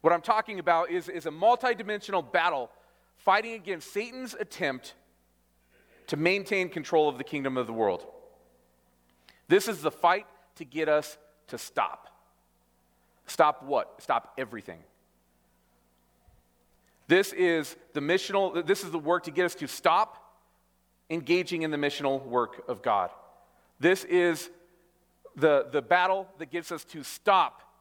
What 0.02 0.12
I'm 0.12 0.20
talking 0.20 0.58
about 0.58 0.90
is, 0.90 1.08
is 1.08 1.26
a 1.26 1.30
multidimensional 1.30 2.30
battle 2.30 2.70
fighting 3.16 3.54
against 3.54 3.92
Satan's 3.92 4.34
attempt 4.34 4.94
to 6.08 6.16
maintain 6.16 6.68
control 6.68 7.08
of 7.08 7.18
the 7.18 7.24
kingdom 7.24 7.56
of 7.56 7.66
the 7.66 7.72
world. 7.72 8.04
This 9.48 9.68
is 9.68 9.80
the 9.80 9.92
fight 9.92 10.26
to 10.56 10.64
get 10.64 10.88
us 10.88 11.16
to 11.48 11.56
stop. 11.56 12.08
Stop 13.26 13.62
what? 13.62 14.02
Stop 14.02 14.34
everything. 14.36 14.80
This 17.06 17.32
is 17.32 17.76
the 17.92 18.00
missional, 18.00 18.66
this 18.66 18.82
is 18.82 18.90
the 18.90 18.98
work 18.98 19.24
to 19.24 19.30
get 19.30 19.44
us 19.44 19.54
to 19.56 19.68
stop 19.68 20.18
engaging 21.10 21.62
in 21.62 21.70
the 21.70 21.76
missional 21.76 22.24
work 22.24 22.64
of 22.68 22.82
God. 22.82 23.10
This 23.78 24.02
is 24.04 24.50
the, 25.36 25.68
the 25.70 25.82
battle 25.82 26.26
that 26.38 26.50
gets 26.50 26.72
us 26.72 26.84
to 26.86 27.04
stop 27.04 27.71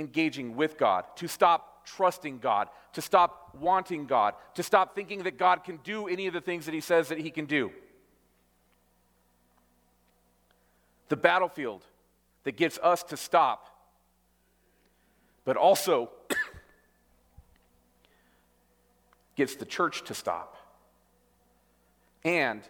engaging 0.00 0.56
with 0.56 0.78
God, 0.78 1.04
to 1.16 1.28
stop 1.28 1.86
trusting 1.86 2.38
God, 2.38 2.68
to 2.94 3.00
stop 3.00 3.54
wanting 3.58 4.06
God, 4.06 4.34
to 4.54 4.62
stop 4.62 4.94
thinking 4.94 5.22
that 5.24 5.38
God 5.38 5.64
can 5.64 5.78
do 5.84 6.08
any 6.08 6.26
of 6.26 6.34
the 6.34 6.40
things 6.40 6.66
that 6.66 6.74
He 6.74 6.80
says 6.80 7.08
that 7.08 7.18
He 7.18 7.30
can 7.30 7.44
do. 7.44 7.70
The 11.08 11.16
battlefield 11.16 11.84
that 12.44 12.56
gets 12.56 12.78
us 12.82 13.02
to 13.04 13.16
stop, 13.16 13.66
but 15.44 15.56
also 15.56 16.10
gets 19.36 19.56
the 19.56 19.64
church 19.64 20.04
to 20.04 20.14
stop. 20.14 20.56
And 22.24 22.62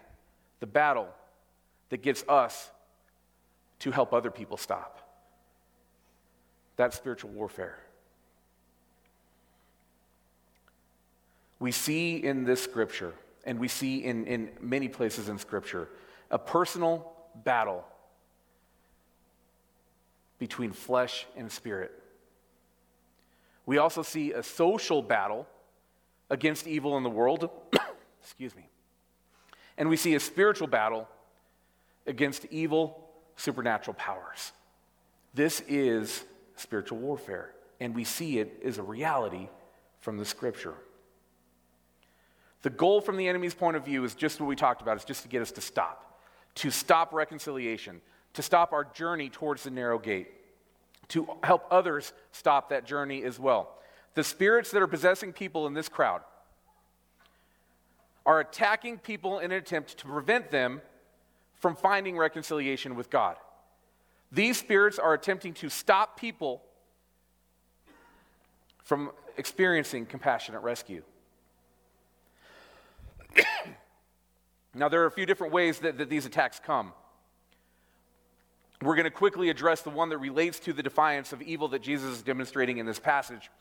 the 0.59 0.67
battle 0.67 1.09
that 1.89 2.01
gets 2.01 2.23
us 2.27 2.71
to 3.79 3.91
help 3.91 4.13
other 4.13 4.31
people 4.31 4.57
stop. 4.57 5.00
That's 6.81 6.97
spiritual 6.97 7.29
warfare. 7.29 7.77
We 11.59 11.71
see 11.71 12.15
in 12.15 12.43
this 12.43 12.63
scripture, 12.63 13.13
and 13.45 13.59
we 13.59 13.67
see 13.67 14.03
in, 14.03 14.25
in 14.25 14.49
many 14.59 14.87
places 14.87 15.29
in 15.29 15.37
scripture, 15.37 15.89
a 16.31 16.39
personal 16.39 17.13
battle 17.35 17.85
between 20.39 20.71
flesh 20.71 21.27
and 21.37 21.51
spirit. 21.51 21.91
We 23.67 23.77
also 23.77 24.01
see 24.01 24.33
a 24.33 24.41
social 24.41 25.03
battle 25.03 25.45
against 26.31 26.65
evil 26.65 26.97
in 26.97 27.03
the 27.03 27.11
world. 27.11 27.47
Excuse 28.23 28.55
me. 28.55 28.67
And 29.77 29.87
we 29.87 29.97
see 29.97 30.15
a 30.15 30.19
spiritual 30.19 30.67
battle 30.67 31.07
against 32.07 32.47
evil 32.49 33.07
supernatural 33.35 33.93
powers. 33.93 34.51
This 35.35 35.61
is 35.67 36.25
spiritual 36.55 36.97
warfare, 36.97 37.53
and 37.79 37.95
we 37.95 38.03
see 38.03 38.39
it 38.39 38.61
as 38.65 38.77
a 38.77 38.83
reality 38.83 39.49
from 39.99 40.17
the 40.17 40.25
scripture. 40.25 40.75
The 42.61 42.69
goal 42.69 43.01
from 43.01 43.17
the 43.17 43.27
enemy's 43.27 43.53
point 43.53 43.77
of 43.77 43.85
view 43.85 44.03
is 44.03 44.13
just 44.13 44.39
what 44.39 44.47
we 44.47 44.55
talked 44.55 44.81
about, 44.81 44.95
it's 44.95 45.05
just 45.05 45.23
to 45.23 45.29
get 45.29 45.41
us 45.41 45.51
to 45.53 45.61
stop, 45.61 46.19
to 46.55 46.69
stop 46.69 47.13
reconciliation, 47.13 48.01
to 48.33 48.41
stop 48.41 48.73
our 48.73 48.83
journey 48.83 49.29
towards 49.29 49.63
the 49.63 49.71
narrow 49.71 49.97
gate, 49.97 50.29
to 51.09 51.27
help 51.43 51.65
others 51.71 52.13
stop 52.31 52.69
that 52.69 52.85
journey 52.85 53.23
as 53.23 53.39
well. 53.39 53.77
The 54.13 54.23
spirits 54.23 54.71
that 54.71 54.81
are 54.81 54.87
possessing 54.87 55.33
people 55.33 55.67
in 55.67 55.73
this 55.73 55.89
crowd 55.89 56.21
are 58.25 58.39
attacking 58.39 58.99
people 58.99 59.39
in 59.39 59.51
an 59.51 59.57
attempt 59.57 59.97
to 59.97 60.05
prevent 60.05 60.51
them 60.51 60.81
from 61.55 61.75
finding 61.75 62.17
reconciliation 62.17 62.95
with 62.95 63.09
God. 63.09 63.35
These 64.31 64.57
spirits 64.57 64.97
are 64.97 65.13
attempting 65.13 65.53
to 65.55 65.69
stop 65.69 66.19
people 66.19 66.61
from 68.83 69.11
experiencing 69.37 70.05
compassionate 70.05 70.61
rescue. 70.61 71.03
now, 74.73 74.89
there 74.89 75.01
are 75.03 75.05
a 75.05 75.11
few 75.11 75.25
different 75.25 75.53
ways 75.53 75.79
that, 75.79 75.97
that 75.97 76.09
these 76.09 76.25
attacks 76.25 76.59
come. 76.63 76.93
We're 78.81 78.95
going 78.95 79.05
to 79.05 79.11
quickly 79.11 79.49
address 79.49 79.81
the 79.81 79.91
one 79.91 80.09
that 80.09 80.17
relates 80.17 80.59
to 80.61 80.73
the 80.73 80.81
defiance 80.81 81.33
of 81.33 81.41
evil 81.41 81.67
that 81.69 81.83
Jesus 81.83 82.17
is 82.17 82.21
demonstrating 82.23 82.79
in 82.79 82.85
this 82.85 82.99
passage. 82.99 83.51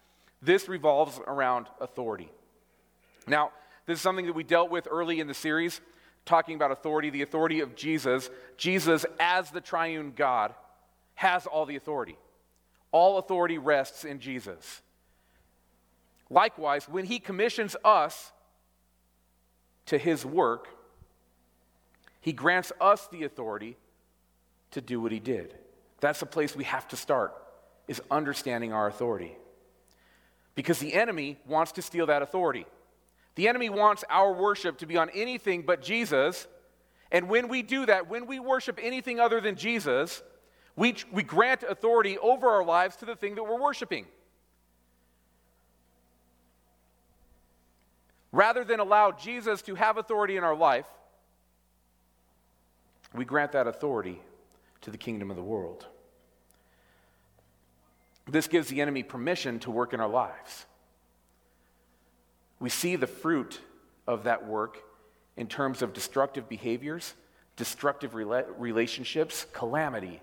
This 0.40 0.68
revolves 0.68 1.20
around 1.26 1.66
authority. 1.80 2.30
Now, 3.26 3.50
this 3.87 3.98
is 3.98 4.02
something 4.02 4.26
that 4.26 4.33
we 4.33 4.44
dealt 4.44 4.70
with 4.70 4.88
early 4.90 5.20
in 5.20 5.26
the 5.26 5.35
series, 5.35 5.80
talking 6.24 6.54
about 6.54 6.70
authority, 6.70 7.11
the 7.11 7.22
authority 7.22 7.61
of 7.61 7.74
Jesus. 7.74 8.30
Jesus, 8.56 9.04
as 9.18 9.50
the 9.50 9.61
triune 9.61 10.12
God, 10.14 10.54
has 11.14 11.46
all 11.46 11.66
the 11.66 11.76
authority. 11.76 12.16
All 12.92 13.18
authority 13.18 13.59
rests 13.59 14.04
in 14.04 14.20
Jesus. 14.20 14.83
Likewise, 16.28 16.88
when 16.88 17.04
he 17.04 17.18
commissions 17.18 17.76
us 17.85 18.33
to 19.87 19.98
his 19.98 20.24
work, 20.24 20.68
He 22.20 22.33
grants 22.33 22.70
us 22.80 23.09
the 23.09 23.24
authority 23.24 23.76
to 24.72 24.80
do 24.80 25.00
what 25.00 25.12
he 25.12 25.20
did. 25.20 25.54
That's 26.00 26.20
the 26.20 26.26
place 26.26 26.54
we 26.54 26.64
have 26.64 26.87
to 26.88 26.96
start, 26.96 27.35
is 27.88 28.00
understanding 28.11 28.72
our 28.72 28.87
authority. 28.87 29.37
Because 30.54 30.78
the 30.78 30.94
enemy 30.94 31.38
wants 31.46 31.72
to 31.72 31.83
steal 31.83 32.06
that 32.06 32.22
authority. 32.22 32.66
The 33.34 33.48
enemy 33.48 33.68
wants 33.68 34.04
our 34.10 34.32
worship 34.32 34.78
to 34.78 34.86
be 34.86 34.96
on 34.96 35.10
anything 35.10 35.62
but 35.62 35.82
Jesus. 35.82 36.46
And 37.12 37.28
when 37.28 37.48
we 37.48 37.62
do 37.62 37.86
that, 37.86 38.08
when 38.08 38.26
we 38.26 38.38
worship 38.38 38.78
anything 38.82 39.20
other 39.20 39.40
than 39.40 39.56
Jesus, 39.56 40.22
we, 40.76 40.96
we 41.12 41.22
grant 41.22 41.62
authority 41.62 42.18
over 42.18 42.48
our 42.48 42.64
lives 42.64 42.96
to 42.96 43.04
the 43.04 43.16
thing 43.16 43.34
that 43.36 43.44
we're 43.44 43.60
worshiping. 43.60 44.06
Rather 48.32 48.64
than 48.64 48.78
allow 48.78 49.10
Jesus 49.10 49.62
to 49.62 49.74
have 49.74 49.96
authority 49.96 50.36
in 50.36 50.44
our 50.44 50.54
life, 50.54 50.86
we 53.12 53.24
grant 53.24 53.52
that 53.52 53.66
authority 53.66 54.20
to 54.82 54.90
the 54.90 54.98
kingdom 54.98 55.30
of 55.30 55.36
the 55.36 55.42
world. 55.42 55.86
This 58.28 58.46
gives 58.46 58.68
the 58.68 58.80
enemy 58.80 59.02
permission 59.02 59.58
to 59.60 59.70
work 59.70 59.92
in 59.92 60.00
our 60.00 60.08
lives. 60.08 60.66
We 62.61 62.68
see 62.68 62.94
the 62.96 63.07
fruit 63.07 63.59
of 64.07 64.25
that 64.25 64.46
work 64.46 64.83
in 65.37 65.49
terms 65.49 65.83
of 65.83 65.92
destructive 65.92 66.49
behaviors, 66.49 67.14
destructive 67.57 68.12
rela- 68.12 68.46
relationships, 68.59 69.46
calamity, 69.53 70.20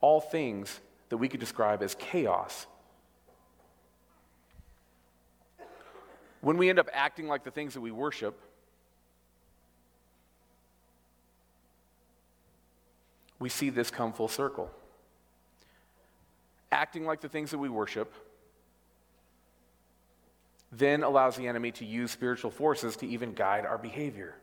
all 0.00 0.20
things 0.20 0.80
that 1.08 1.16
we 1.16 1.28
could 1.28 1.40
describe 1.40 1.82
as 1.82 1.94
chaos. 1.94 2.66
When 6.42 6.58
we 6.58 6.68
end 6.68 6.78
up 6.78 6.90
acting 6.92 7.26
like 7.26 7.42
the 7.42 7.50
things 7.50 7.72
that 7.72 7.80
we 7.80 7.90
worship, 7.90 8.38
we 13.38 13.48
see 13.48 13.70
this 13.70 13.90
come 13.90 14.12
full 14.12 14.28
circle. 14.28 14.70
Acting 16.70 17.06
like 17.06 17.22
the 17.22 17.30
things 17.30 17.50
that 17.50 17.58
we 17.58 17.70
worship 17.70 18.12
then 20.76 21.02
allows 21.02 21.36
the 21.36 21.46
enemy 21.46 21.70
to 21.72 21.84
use 21.84 22.10
spiritual 22.10 22.50
forces 22.50 22.96
to 22.96 23.06
even 23.06 23.32
guide 23.32 23.64
our 23.64 23.78
behavior. 23.78 24.34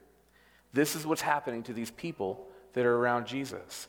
This 0.73 0.95
is 0.95 1.05
what's 1.05 1.21
happening 1.21 1.63
to 1.63 1.73
these 1.73 1.91
people 1.91 2.47
that 2.73 2.85
are 2.85 2.95
around 2.95 3.27
Jesus. 3.27 3.87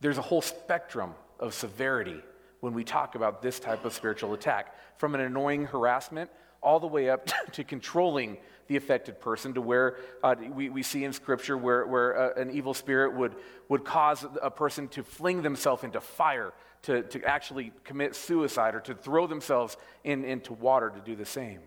There's 0.00 0.18
a 0.18 0.22
whole 0.22 0.42
spectrum 0.42 1.14
of 1.38 1.54
severity 1.54 2.20
when 2.60 2.74
we 2.74 2.84
talk 2.84 3.14
about 3.14 3.40
this 3.40 3.58
type 3.58 3.84
of 3.86 3.94
spiritual 3.94 4.34
attack, 4.34 4.74
from 4.98 5.14
an 5.14 5.22
annoying 5.22 5.64
harassment 5.64 6.30
all 6.62 6.80
the 6.80 6.86
way 6.86 7.10
up 7.10 7.28
to 7.52 7.64
controlling 7.64 8.38
the 8.68 8.76
affected 8.76 9.20
person, 9.20 9.52
to 9.54 9.60
where 9.60 9.96
uh, 10.22 10.36
we, 10.54 10.70
we 10.70 10.82
see 10.82 11.04
in 11.04 11.12
Scripture 11.12 11.56
where, 11.56 11.84
where 11.86 12.36
uh, 12.38 12.40
an 12.40 12.52
evil 12.52 12.72
spirit 12.72 13.12
would, 13.16 13.34
would 13.68 13.84
cause 13.84 14.24
a 14.40 14.50
person 14.50 14.86
to 14.88 15.02
fling 15.02 15.42
themselves 15.42 15.82
into 15.82 16.00
fire, 16.00 16.52
to, 16.82 17.02
to 17.02 17.22
actually 17.24 17.72
commit 17.82 18.14
suicide, 18.14 18.76
or 18.76 18.80
to 18.80 18.94
throw 18.94 19.26
themselves 19.26 19.76
in, 20.04 20.24
into 20.24 20.52
water 20.52 20.88
to 20.88 21.00
do 21.00 21.16
the 21.16 21.26
same. 21.26 21.58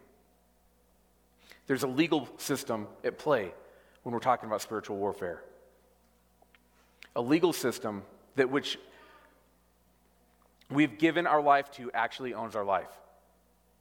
There's 1.67 1.83
a 1.83 1.87
legal 1.87 2.29
system 2.37 2.87
at 3.03 3.17
play 3.17 3.51
when 4.03 4.13
we're 4.13 4.19
talking 4.19 4.47
about 4.47 4.61
spiritual 4.61 4.97
warfare. 4.97 5.41
A 7.15 7.21
legal 7.21 7.51
system 7.51 8.03
that 8.35 8.49
which 8.49 8.77
we've 10.69 10.97
given 10.97 11.27
our 11.27 11.41
life 11.41 11.69
to 11.71 11.91
actually 11.93 12.33
owns 12.33 12.55
our 12.55 12.63
life. 12.63 12.89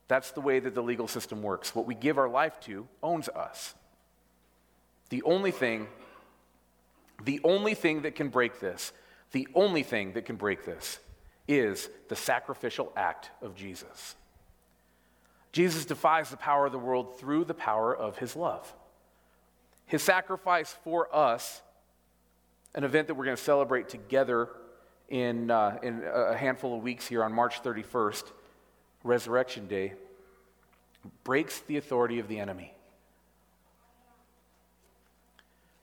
That's 0.09 0.33
the 0.33 0.41
way 0.41 0.61
that 0.61 0.75
the 0.75 0.83
legal 0.83 1.09
system 1.09 1.43
works. 1.43 1.75
What 1.75 1.87
we 1.87 1.95
give 1.95 2.19
our 2.19 2.29
life 2.29 2.61
to 2.61 2.87
owns 3.03 3.29
us. 3.29 3.75
The 5.09 5.23
only 5.23 5.51
thing, 5.51 5.89
the 7.25 7.41
only 7.45 7.75
thing 7.75 8.03
that 8.03 8.15
can 8.15 8.29
break 8.29 8.61
this, 8.61 8.93
the 9.33 9.49
only 9.55 9.83
thing 9.83 10.13
that 10.13 10.25
can 10.27 10.37
break 10.37 10.65
this 10.65 10.99
is 11.49 11.89
the 12.09 12.17
sacrificial 12.17 12.93
act 12.97 13.31
of 13.41 13.55
Jesus. 13.55 14.15
Jesus 15.53 15.85
defies 15.85 16.31
the 16.31 16.37
power 16.37 16.67
of 16.67 16.73
the 16.73 16.79
world 16.79 17.19
through 17.19 17.45
the 17.45 17.55
power 17.55 17.95
of 17.95 18.19
his 18.19 18.35
love. 18.35 18.73
His 19.85 20.03
sacrifice 20.03 20.75
for 20.85 21.15
us, 21.15 21.61
an 22.75 22.85
event 22.85 23.09
that 23.09 23.15
we're 23.15 23.27
going 23.27 23.37
to 23.37 23.43
celebrate 23.43 23.91
together 23.91 24.49
in, 25.09 25.51
uh, 25.51 25.79
in 25.83 26.03
a 26.05 26.35
handful 26.35 26.75
of 26.75 26.83
weeks 26.83 27.07
here 27.07 27.23
on 27.23 27.35
March 27.35 27.63
31st, 27.63 28.25
Resurrection 29.05 29.67
Day, 29.67 29.95
breaks 31.25 31.61
the 31.61 31.77
authority 31.77 32.19
of 32.19 32.29
the 32.29 32.39
enemy. 32.39 32.73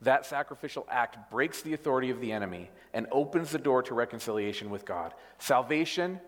That 0.02 0.26
sacrificial 0.26 0.88
act 0.90 1.30
breaks 1.30 1.62
the 1.62 1.74
authority 1.74 2.10
of 2.10 2.22
the 2.22 2.32
enemy 2.32 2.70
and 2.94 3.06
opens 3.12 3.52
the 3.52 3.58
door 3.58 3.84
to 3.84 3.94
reconciliation 3.94 4.70
with 4.70 4.86
God. 4.86 5.14
Salvation 5.40 6.22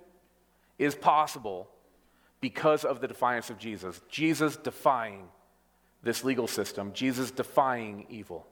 is 0.77 0.93
possible 0.93 1.69
because 2.41 2.83
of 2.83 2.99
the 2.99 3.07
defiance 3.07 3.49
of 3.49 3.57
Jesus. 3.57 4.01
Jesus 4.09 4.57
defying 4.57 5.29
this 6.03 6.23
legal 6.23 6.47
system, 6.47 6.91
Jesus 6.93 7.31
defying 7.31 8.05
evil. 8.09 8.45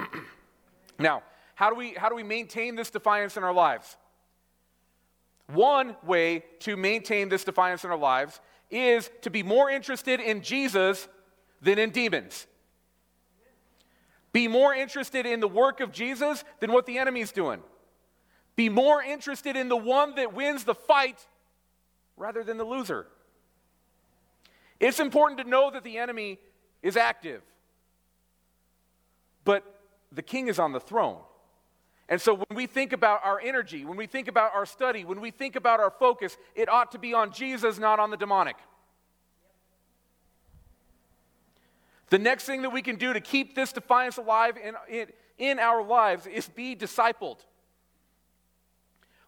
now, 0.98 1.22
how 1.54 1.70
do 1.70 1.76
we, 1.76 1.92
how 1.92 2.08
do 2.08 2.14
we 2.14 2.22
maintain 2.22 2.74
this 2.74 2.90
defiance 2.90 3.36
in 3.36 3.44
our 3.44 3.52
lives? 3.52 3.96
One 5.52 5.96
way 6.02 6.44
to 6.60 6.76
maintain 6.76 7.28
this 7.28 7.44
defiance 7.44 7.84
in 7.84 7.90
our 7.90 7.98
lives 7.98 8.40
is 8.70 9.10
to 9.22 9.30
be 9.30 9.42
more 9.42 9.70
interested 9.70 10.20
in 10.20 10.42
Jesus 10.42 11.08
than 11.62 11.78
in 11.78 11.90
demons. 11.90 12.46
Be 14.32 14.46
more 14.46 14.74
interested 14.74 15.24
in 15.24 15.40
the 15.40 15.48
work 15.48 15.80
of 15.80 15.90
Jesus 15.90 16.44
than 16.60 16.70
what 16.70 16.84
the 16.86 16.98
enemy's 16.98 17.32
doing. 17.32 17.60
Be 18.56 18.68
more 18.68 19.02
interested 19.02 19.56
in 19.56 19.68
the 19.68 19.76
one 19.76 20.14
that 20.16 20.34
wins 20.34 20.64
the 20.64 20.74
fight 20.74 21.26
rather 22.16 22.44
than 22.44 22.58
the 22.58 22.64
loser. 22.64 23.06
It's 24.80 25.00
important 25.00 25.40
to 25.40 25.48
know 25.48 25.70
that 25.70 25.82
the 25.82 25.96
enemy 25.96 26.38
is 26.82 26.96
active, 26.96 27.42
but 29.44 29.80
the 30.12 30.22
king 30.22 30.48
is 30.48 30.58
on 30.58 30.72
the 30.72 30.80
throne. 30.80 31.18
And 32.08 32.20
so 32.20 32.34
when 32.34 32.56
we 32.56 32.66
think 32.66 32.92
about 32.92 33.20
our 33.24 33.38
energy, 33.38 33.84
when 33.84 33.98
we 33.98 34.06
think 34.06 34.28
about 34.28 34.54
our 34.54 34.64
study, 34.64 35.04
when 35.04 35.20
we 35.20 35.30
think 35.30 35.56
about 35.56 35.78
our 35.78 35.90
focus, 35.90 36.38
it 36.54 36.68
ought 36.68 36.92
to 36.92 36.98
be 36.98 37.12
on 37.12 37.32
Jesus, 37.32 37.78
not 37.78 38.00
on 38.00 38.10
the 38.10 38.16
demonic. 38.16 38.56
The 42.10 42.18
next 42.18 42.44
thing 42.44 42.62
that 42.62 42.70
we 42.70 42.80
can 42.80 42.96
do 42.96 43.12
to 43.12 43.20
keep 43.20 43.54
this 43.54 43.72
defiance 43.72 44.16
alive 44.16 44.56
in, 44.56 44.74
in, 44.88 45.06
in 45.36 45.58
our 45.58 45.84
lives 45.84 46.26
is 46.26 46.48
be 46.48 46.74
discipled. 46.74 47.40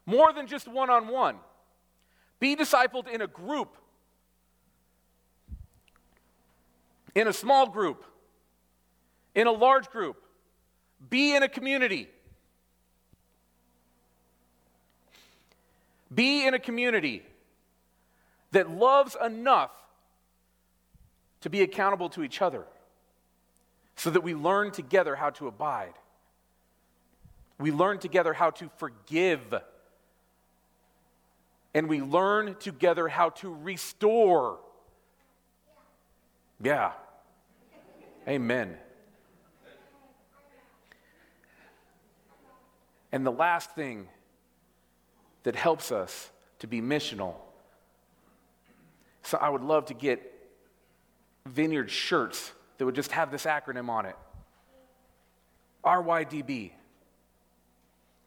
More 0.07 0.33
than 0.33 0.47
just 0.47 0.67
one 0.67 0.89
on 0.89 1.07
one. 1.07 1.37
Be 2.39 2.55
discipled 2.55 3.07
in 3.07 3.21
a 3.21 3.27
group, 3.27 3.77
in 7.13 7.27
a 7.27 7.33
small 7.33 7.69
group, 7.69 8.03
in 9.35 9.45
a 9.45 9.51
large 9.51 9.91
group. 9.91 10.17
Be 11.07 11.35
in 11.35 11.43
a 11.43 11.47
community. 11.47 12.09
Be 16.13 16.45
in 16.45 16.53
a 16.53 16.59
community 16.59 17.23
that 18.51 18.69
loves 18.69 19.15
enough 19.23 19.71
to 21.41 21.49
be 21.49 21.61
accountable 21.61 22.09
to 22.09 22.23
each 22.23 22.41
other 22.41 22.65
so 23.95 24.09
that 24.09 24.21
we 24.21 24.33
learn 24.35 24.71
together 24.71 25.15
how 25.15 25.29
to 25.31 25.47
abide. 25.47 25.93
We 27.59 27.71
learn 27.71 27.99
together 27.99 28.33
how 28.33 28.49
to 28.51 28.69
forgive. 28.77 29.53
And 31.73 31.87
we 31.87 32.01
learn 32.01 32.55
together 32.55 33.07
how 33.07 33.29
to 33.29 33.53
restore. 33.53 34.59
Yeah. 36.61 36.91
Amen. 38.27 38.77
And 43.11 43.25
the 43.25 43.31
last 43.31 43.71
thing 43.71 44.07
that 45.43 45.55
helps 45.55 45.91
us 45.91 46.31
to 46.59 46.67
be 46.67 46.81
missional. 46.81 47.35
So 49.23 49.37
I 49.37 49.49
would 49.49 49.63
love 49.63 49.85
to 49.87 49.93
get 49.93 50.21
vineyard 51.45 51.89
shirts 51.89 52.51
that 52.77 52.85
would 52.85 52.95
just 52.95 53.11
have 53.11 53.31
this 53.31 53.45
acronym 53.45 53.89
on 53.89 54.05
it 54.05 54.15
RYDB. 55.83 56.71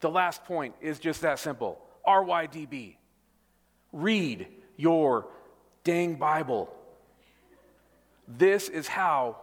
The 0.00 0.10
last 0.10 0.44
point 0.44 0.74
is 0.80 0.98
just 0.98 1.22
that 1.22 1.38
simple 1.38 1.80
RYDB. 2.06 2.96
Read 3.92 4.48
your 4.76 5.26
dang 5.84 6.16
Bible. 6.16 6.74
This 8.26 8.68
is 8.68 8.88
how 8.88 9.36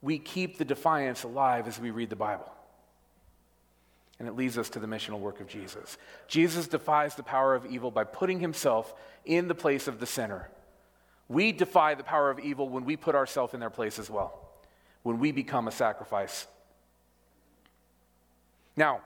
we 0.00 0.18
keep 0.18 0.58
the 0.58 0.64
defiance 0.64 1.24
alive 1.24 1.66
as 1.66 1.80
we 1.80 1.90
read 1.90 2.10
the 2.10 2.16
Bible. 2.16 2.48
And 4.18 4.26
it 4.26 4.34
leads 4.34 4.58
us 4.58 4.68
to 4.70 4.80
the 4.80 4.86
missional 4.86 5.20
work 5.20 5.40
of 5.40 5.46
Jesus. 5.46 5.96
Jesus 6.26 6.66
defies 6.66 7.14
the 7.14 7.22
power 7.22 7.54
of 7.54 7.66
evil 7.66 7.90
by 7.90 8.04
putting 8.04 8.40
himself 8.40 8.92
in 9.24 9.46
the 9.46 9.54
place 9.54 9.86
of 9.86 10.00
the 10.00 10.06
sinner. 10.06 10.48
We 11.28 11.52
defy 11.52 11.94
the 11.94 12.02
power 12.02 12.30
of 12.30 12.40
evil 12.40 12.68
when 12.68 12.84
we 12.84 12.96
put 12.96 13.14
ourselves 13.14 13.54
in 13.54 13.60
their 13.60 13.70
place 13.70 13.98
as 13.98 14.10
well. 14.10 14.44
when 15.04 15.20
we 15.20 15.30
become 15.32 15.68
a 15.68 15.70
sacrifice. 15.70 16.46
Now, 18.76 19.00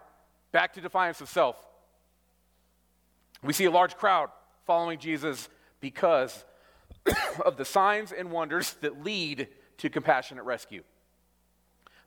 back 0.50 0.72
to 0.72 0.80
defiance 0.80 1.20
of 1.20 1.28
self. 1.28 1.54
We 3.42 3.52
see 3.52 3.66
a 3.66 3.70
large 3.70 3.96
crowd 3.96 4.30
following 4.66 4.98
Jesus 4.98 5.48
because 5.80 6.44
of 7.44 7.56
the 7.56 7.64
signs 7.64 8.10
and 8.10 8.30
wonders 8.30 8.74
that 8.80 9.04
lead 9.04 9.48
to 9.78 9.90
compassionate 9.90 10.44
rescue. 10.44 10.82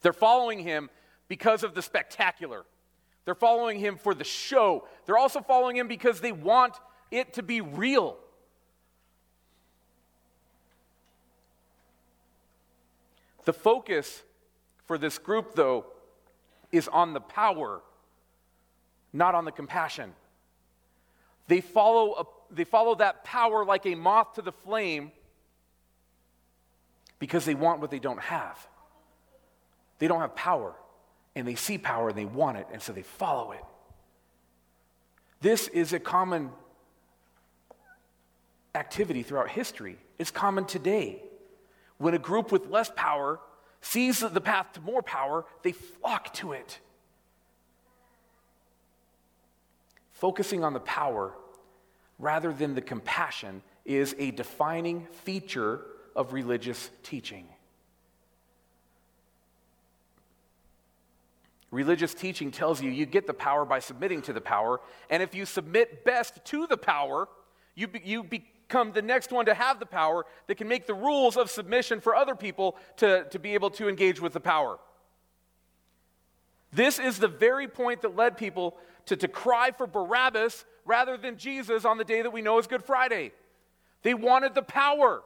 They're 0.02 0.14
following 0.14 0.60
him 0.60 0.90
because 1.28 1.64
of 1.64 1.74
the 1.74 1.82
spectacular. 1.82 2.66
They're 3.26 3.36
following 3.36 3.80
him 3.80 3.98
for 3.98 4.14
the 4.14 4.24
show. 4.24 4.88
They're 5.06 5.18
also 5.18 5.42
following 5.42 5.76
him 5.76 5.88
because 5.88 6.22
they 6.22 6.32
want 6.32 6.76
it 7.12 7.34
to 7.34 7.44
be 7.44 7.62
real. 7.62 8.18
The 13.46 13.54
focus 13.54 14.24
for 14.86 14.98
this 14.98 15.18
group, 15.18 15.56
though, 15.56 15.86
is 16.72 16.88
on 16.88 17.14
the 17.14 17.20
power, 17.20 17.82
not 19.14 19.36
on 19.36 19.46
the 19.46 19.52
compassion. 19.52 20.14
They 21.48 21.62
follow, 21.62 22.14
a, 22.14 22.54
they 22.54 22.64
follow 22.64 22.96
that 22.96 23.24
power 23.24 23.64
like 23.66 23.86
a 23.86 23.96
moth 23.96 24.34
to 24.34 24.42
the 24.42 24.52
flame 24.52 25.12
because 27.20 27.46
they 27.46 27.56
want 27.56 27.82
what 27.82 27.92
they 27.92 28.00
don't 28.00 28.20
have. 28.20 28.68
They 30.00 30.08
don't 30.08 30.22
have 30.22 30.36
power, 30.36 30.74
and 31.36 31.48
they 31.48 31.56
see 31.56 31.78
power 31.78 32.10
and 32.10 32.18
they 32.18 32.26
want 32.26 32.58
it, 32.58 32.68
and 32.72 32.82
so 32.82 32.94
they 32.94 33.02
follow 33.02 33.52
it. 33.52 33.64
This 35.42 35.68
is 35.68 35.94
a 35.94 36.00
common 36.00 36.50
activity 38.74 39.24
throughout 39.24 39.50
history. 39.50 39.98
It's 40.18 40.32
common 40.32 40.66
today. 40.66 41.22
When 41.98 42.14
a 42.14 42.20
group 42.20 42.52
with 42.52 42.68
less 42.68 42.92
power 42.96 43.40
sees 43.82 44.20
the 44.20 44.42
path 44.42 44.74
to 44.74 44.82
more 44.82 45.02
power, 45.02 45.46
they 45.64 45.72
flock 45.72 46.34
to 46.36 46.54
it. 46.54 46.80
Focusing 50.14 50.64
on 50.64 50.74
the 50.74 50.80
power 50.80 51.34
rather 52.18 52.52
than 52.54 52.74
the 52.74 52.82
compassion 52.82 53.62
is 53.84 54.16
a 54.18 54.32
defining 54.32 55.06
feature 55.24 55.82
of 56.16 56.34
religious 56.34 56.90
teaching. 57.04 57.48
Religious 61.76 62.14
teaching 62.14 62.52
tells 62.52 62.82
you 62.82 62.90
you 62.90 63.06
get 63.06 63.28
the 63.28 63.34
power 63.34 63.66
by 63.66 63.80
submitting 63.80 64.22
to 64.22 64.32
the 64.32 64.40
power, 64.40 64.80
and 65.10 65.22
if 65.22 65.36
you 65.36 65.46
submit 65.46 66.06
best 66.06 66.44
to 66.46 66.66
the 66.68 66.78
power, 66.78 67.28
you, 67.76 67.90
be, 67.90 68.02
you 68.02 68.24
become 68.24 68.94
the 68.94 69.02
next 69.02 69.30
one 69.30 69.46
to 69.46 69.54
have 69.54 69.82
the 69.82 69.86
power 69.86 70.26
that 70.48 70.56
can 70.56 70.70
make 70.70 70.88
the 70.88 70.94
rules 70.94 71.36
of 71.36 71.52
submission 71.52 72.00
for 72.00 72.16
other 72.16 72.34
people 72.34 72.78
to, 72.96 73.26
to 73.26 73.40
be 73.40 73.56
able 73.56 73.70
to 73.72 73.90
engage 73.90 74.22
with 74.22 74.32
the 74.32 74.40
power. 74.40 74.80
This 76.72 76.98
is 76.98 77.20
the 77.20 77.28
very 77.28 77.68
point 77.68 78.04
that 78.04 78.16
led 78.16 78.38
people 78.38 78.78
to, 79.08 79.18
to 79.18 79.28
cry 79.28 79.72
for 79.72 79.86
Barabbas 79.86 80.64
rather 80.86 81.18
than 81.18 81.38
Jesus 81.38 81.84
on 81.84 81.98
the 81.98 82.06
day 82.06 82.22
that 82.22 82.32
we 82.32 82.42
know 82.42 82.58
is 82.58 82.68
Good 82.68 82.86
Friday. 82.86 83.34
They 84.02 84.14
wanted 84.14 84.56
the 84.56 84.62
power. 84.62 85.24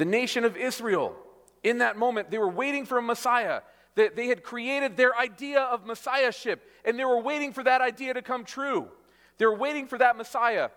The 0.00 0.06
nation 0.06 0.46
of 0.46 0.56
Israel, 0.56 1.14
in 1.62 1.76
that 1.78 1.98
moment, 1.98 2.30
they 2.30 2.38
were 2.38 2.48
waiting 2.48 2.86
for 2.86 2.96
a 2.96 3.02
Messiah. 3.02 3.60
That 3.96 4.16
they 4.16 4.28
had 4.28 4.42
created 4.42 4.96
their 4.96 5.14
idea 5.14 5.60
of 5.60 5.84
messiahship, 5.84 6.66
and 6.86 6.98
they 6.98 7.04
were 7.04 7.20
waiting 7.20 7.52
for 7.52 7.62
that 7.64 7.82
idea 7.82 8.14
to 8.14 8.22
come 8.22 8.46
true. 8.46 8.88
They 9.36 9.44
were 9.44 9.54
waiting 9.54 9.86
for 9.86 9.98
that 9.98 10.16
Messiah 10.16 10.70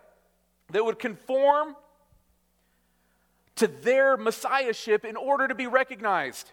that 0.72 0.84
would 0.84 0.98
conform 0.98 1.74
to 3.56 3.66
their 3.66 4.18
messiahship 4.18 5.06
in 5.06 5.16
order 5.16 5.48
to 5.48 5.54
be 5.54 5.68
recognized. 5.68 6.50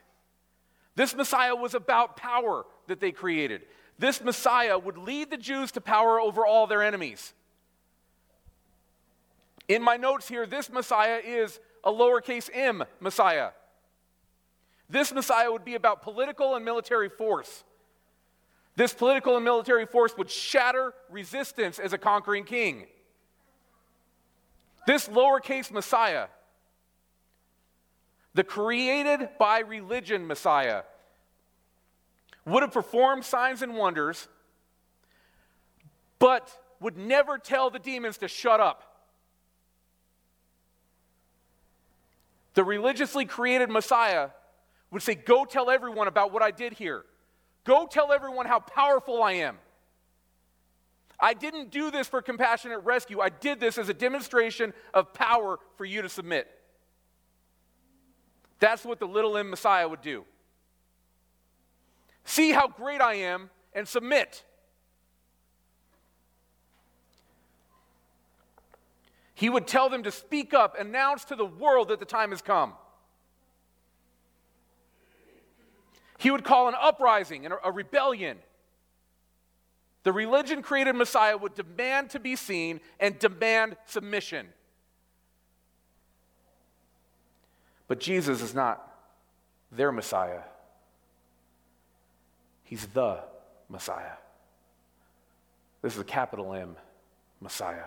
This 0.96 1.14
Messiah 1.14 1.58
was 1.58 1.74
about 1.74 2.16
power 2.16 2.66
that 2.88 3.02
they 3.02 3.12
created. 3.12 3.64
This 4.00 4.24
Messiah 4.24 4.80
would 4.80 4.98
lead 4.98 5.30
the 5.30 5.36
Jews 5.36 5.74
to 5.74 5.82
power 5.82 6.22
over 6.22 6.46
all 6.46 6.68
their 6.68 6.84
enemies. 6.84 7.34
In 9.68 9.84
my 9.84 9.98
notes 9.98 10.30
here, 10.30 10.46
this 10.46 10.72
Messiah 10.72 11.20
is 11.22 11.60
a 11.84 11.92
lowercase 11.92 12.50
m 12.54 12.84
Messiah. 13.00 13.52
This 14.90 15.14
Messiah 15.14 15.52
would 15.52 15.64
be 15.66 15.76
about 15.76 16.02
political 16.02 16.56
and 16.56 16.66
military 16.66 17.10
force. 17.10 17.64
This 18.76 18.94
political 18.94 19.36
and 19.36 19.46
military 19.46 19.86
force 19.86 20.16
would 20.18 20.30
shatter 20.30 20.94
resistance 21.10 21.80
as 21.80 21.94
a 21.94 21.98
conquering 21.98 22.44
king. 22.44 22.88
This 24.88 25.08
lowercase 25.08 25.72
Messiah, 25.72 26.28
the 28.34 28.44
created 28.44 29.30
by 29.38 29.60
religion 29.60 30.26
Messiah, 30.26 30.84
would 32.46 32.64
have 32.64 32.72
performed 32.72 33.24
signs 33.24 33.62
and 33.62 33.76
wonders, 33.76 34.28
but 36.18 36.52
would 36.80 36.98
never 36.98 37.38
tell 37.38 37.70
the 37.70 37.80
demons 37.80 38.18
to 38.18 38.28
shut 38.28 38.60
up. 38.60 38.91
The 42.54 42.64
religiously 42.64 43.26
created 43.26 43.70
Messiah 43.70 44.30
would 44.92 45.02
say, 45.02 45.16
Go 45.16 45.46
tell 45.46 45.70
everyone 45.70 46.08
about 46.08 46.32
what 46.32 46.42
I 46.42 46.52
did 46.52 46.74
here. 46.74 47.06
Go 47.64 47.86
tell 47.86 48.12
everyone 48.12 48.46
how 48.46 48.60
powerful 48.60 49.22
I 49.22 49.34
am. 49.34 49.58
I 51.20 51.36
didn't 51.36 51.70
do 51.70 51.92
this 51.92 52.08
for 52.08 52.22
compassionate 52.22 52.84
rescue. 52.84 53.22
I 53.22 53.30
did 53.30 53.60
this 53.60 53.78
as 53.78 53.90
a 53.90 53.94
demonstration 53.94 54.74
of 54.94 55.14
power 55.14 55.60
for 55.78 55.86
you 55.86 56.02
to 56.02 56.10
submit. 56.10 56.50
That's 58.60 58.84
what 58.84 59.00
the 59.00 59.08
little 59.08 59.38
m 59.38 59.50
Messiah 59.50 59.88
would 59.88 60.02
do. 60.02 60.26
See 62.26 62.52
how 62.52 62.68
great 62.68 63.02
I 63.02 63.16
am 63.16 63.50
and 63.74 63.88
submit. 63.88 64.44
He 69.42 69.50
would 69.50 69.66
tell 69.66 69.90
them 69.90 70.04
to 70.04 70.12
speak 70.12 70.54
up, 70.54 70.80
announce 70.80 71.26
to 71.26 71.36
the 71.36 71.48
world 71.48 71.88
that 71.88 72.00
the 72.00 72.06
time 72.06 72.30
has 72.30 72.44
come. 72.44 72.74
He 76.20 76.30
would 76.30 76.44
call 76.44 76.68
an 76.68 76.76
uprising 76.80 77.44
and 77.46 77.56
a 77.64 77.72
rebellion. 77.72 78.38
The 80.04 80.12
religion 80.12 80.62
created 80.62 80.94
Messiah 80.94 81.36
would 81.36 81.56
demand 81.56 82.12
to 82.12 82.20
be 82.20 82.36
seen 82.36 82.82
and 83.00 83.18
demand 83.18 83.78
submission. 83.88 84.46
But 87.88 88.00
Jesus 88.00 88.44
is 88.44 88.54
not 88.54 88.96
their 89.72 89.92
Messiah, 89.92 90.42
He's 92.64 92.86
the 92.86 93.24
Messiah. 93.70 94.18
This 95.82 95.96
is 95.96 96.00
a 96.00 96.04
capital 96.04 96.54
M 96.54 96.76
Messiah. 97.42 97.86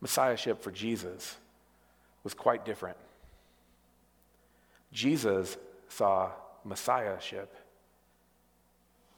Messiahship 0.00 0.62
for 0.62 0.70
Jesus 0.70 1.36
was 2.22 2.34
quite 2.34 2.64
different. 2.64 2.96
Jesus 4.92 5.56
saw 5.88 6.30
Messiahship 6.64 7.54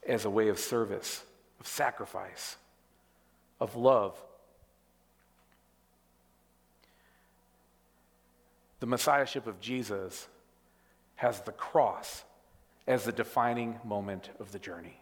as 0.07 0.25
a 0.25 0.31
way 0.31 0.49
of 0.49 0.59
service, 0.59 1.25
of 1.61 1.67
sacrifice, 1.67 2.57
of 3.61 3.77
love. 3.77 4.21
The 8.81 8.87
Messiahship 8.87 9.47
of 9.47 9.61
Jesus 9.61 10.29
has 11.17 11.41
the 11.41 11.53
cross 11.53 12.25
as 12.87 13.05
the 13.05 13.13
defining 13.13 13.79
moment 13.85 14.31
of 14.39 14.53
the 14.53 14.59
journey. 14.59 15.01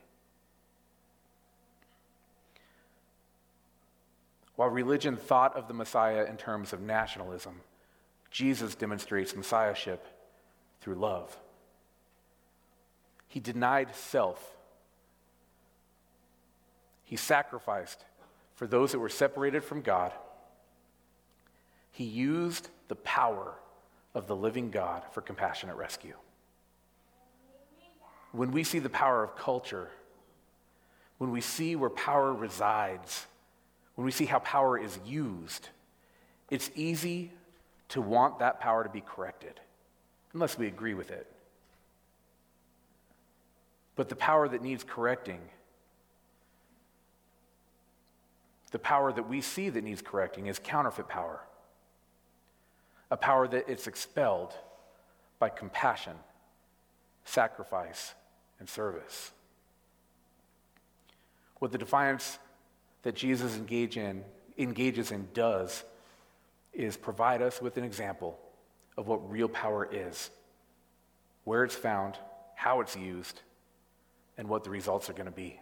While 4.56 4.70
religion 4.70 5.16
thought 5.16 5.54
of 5.54 5.68
the 5.68 5.74
Messiah 5.74 6.24
in 6.24 6.36
terms 6.36 6.72
of 6.72 6.80
nationalism, 6.80 7.60
Jesus 8.30 8.74
demonstrates 8.74 9.36
Messiahship 9.36 10.06
through 10.80 10.96
love. 10.96 11.36
He 13.28 13.38
denied 13.38 13.94
self. 13.94 14.56
He 17.04 17.16
sacrificed 17.16 18.04
for 18.54 18.66
those 18.66 18.92
that 18.92 18.98
were 18.98 19.10
separated 19.10 19.62
from 19.62 19.82
God. 19.82 20.12
He 21.92 22.04
used 22.04 22.70
the 22.88 22.96
power 22.96 23.54
of 24.14 24.26
the 24.26 24.36
living 24.36 24.70
God 24.70 25.02
for 25.12 25.20
compassionate 25.20 25.76
rescue. 25.76 26.14
When 28.32 28.50
we 28.50 28.64
see 28.64 28.78
the 28.78 28.88
power 28.88 29.22
of 29.22 29.36
culture, 29.36 29.90
when 31.18 31.30
we 31.30 31.40
see 31.40 31.76
where 31.76 31.90
power 31.90 32.32
resides, 32.32 33.26
when 33.96 34.04
we 34.04 34.12
see 34.12 34.26
how 34.26 34.38
power 34.38 34.78
is 34.78 34.98
used, 35.04 35.68
it's 36.50 36.70
easy 36.74 37.32
to 37.88 38.00
want 38.00 38.38
that 38.38 38.60
power 38.60 38.84
to 38.84 38.90
be 38.90 39.00
corrected, 39.00 39.60
unless 40.32 40.56
we 40.56 40.66
agree 40.66 40.94
with 40.94 41.10
it. 41.10 41.26
But 43.96 44.08
the 44.08 44.16
power 44.16 44.48
that 44.48 44.62
needs 44.62 44.84
correcting, 44.84 45.40
The 48.76 48.78
power 48.80 49.12
that 49.12 49.28
we 49.28 49.40
see 49.40 49.70
that 49.70 49.84
needs 49.84 50.02
correcting 50.02 50.48
is 50.48 50.58
counterfeit 50.58 51.08
power, 51.08 51.40
a 53.10 53.16
power 53.16 53.46
that 53.48 53.68
is 53.68 53.86
expelled 53.86 54.52
by 55.38 55.48
compassion, 55.48 56.14
sacrifice, 57.24 58.14
and 58.58 58.68
service. 58.68 59.32
What 61.58 61.72
the 61.72 61.78
defiance 61.78 62.38
that 63.06 63.14
Jesus 63.14 63.56
engage 63.56 63.96
in, 63.96 64.24
engages 64.58 65.12
in 65.12 65.28
does 65.32 65.84
is 66.72 66.96
provide 66.96 67.40
us 67.40 67.62
with 67.62 67.76
an 67.76 67.84
example 67.84 68.36
of 68.96 69.06
what 69.06 69.30
real 69.30 69.48
power 69.48 69.88
is, 69.88 70.28
where 71.44 71.62
it's 71.62 71.76
found, 71.76 72.16
how 72.56 72.80
it's 72.80 72.96
used, 72.96 73.42
and 74.36 74.48
what 74.48 74.64
the 74.64 74.70
results 74.70 75.08
are 75.08 75.12
going 75.12 75.26
to 75.26 75.30
be. 75.30 75.60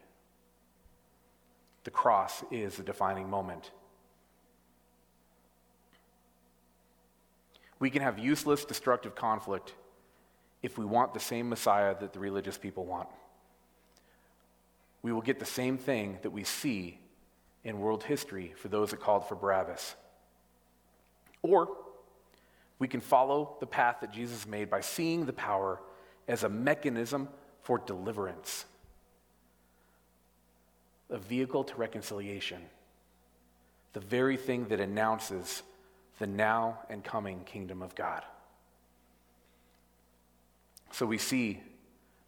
The 1.83 1.91
cross 1.91 2.43
is 2.51 2.77
the 2.77 2.83
defining 2.83 3.29
moment. 3.29 3.73
We 7.79 7.91
can 7.91 8.01
have 8.01 8.19
useless, 8.19 8.65
destructive 8.65 9.15
conflict 9.15 9.75
if 10.63 10.79
we 10.79 10.87
want 10.87 11.13
the 11.13 11.21
same 11.21 11.51
Messiah 11.51 11.95
that 12.01 12.15
the 12.15 12.21
religious 12.21 12.57
people 12.57 12.87
want. 12.87 13.09
We 15.03 15.13
will 15.13 15.21
get 15.21 15.41
the 15.41 15.45
same 15.45 15.77
thing 15.77 16.17
that 16.23 16.31
we 16.31 16.45
see 16.45 17.01
in 17.65 17.81
world 17.81 18.05
history 18.05 18.53
for 18.57 18.69
those 18.69 18.91
that 18.91 19.01
called 19.01 19.27
for 19.27 19.35
Barabbas. 19.35 19.95
Or 21.43 21.69
we 22.79 22.89
can 22.89 23.01
follow 23.01 23.57
the 23.61 23.67
path 23.67 23.97
that 24.01 24.12
Jesus 24.12 24.47
made 24.47 24.69
by 24.71 24.81
seeing 24.81 25.27
the 25.27 25.33
power 25.33 25.81
as 26.29 26.45
a 26.45 26.49
mechanism 26.49 27.29
for 27.62 27.79
deliverance, 27.79 28.67
a 31.11 31.19
vehicle 31.19 31.65
to 31.65 31.75
reconciliation, 31.77 32.61
the 33.95 34.01
very 34.01 34.37
thing 34.37 34.69
that 34.69 34.81
announces 34.81 35.62
the 36.19 36.27
now 36.27 36.79
and 36.91 37.03
coming 37.03 37.43
kingdom 37.45 37.83
of 37.83 37.95
God. 37.95 38.23
So 40.93 41.07
we 41.07 41.19
see 41.19 41.61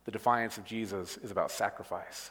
the 0.06 0.10
defiance 0.10 0.58
of 0.58 0.64
Jesus 0.64 1.18
is 1.18 1.30
about 1.30 1.50
sacrifice. 1.50 2.30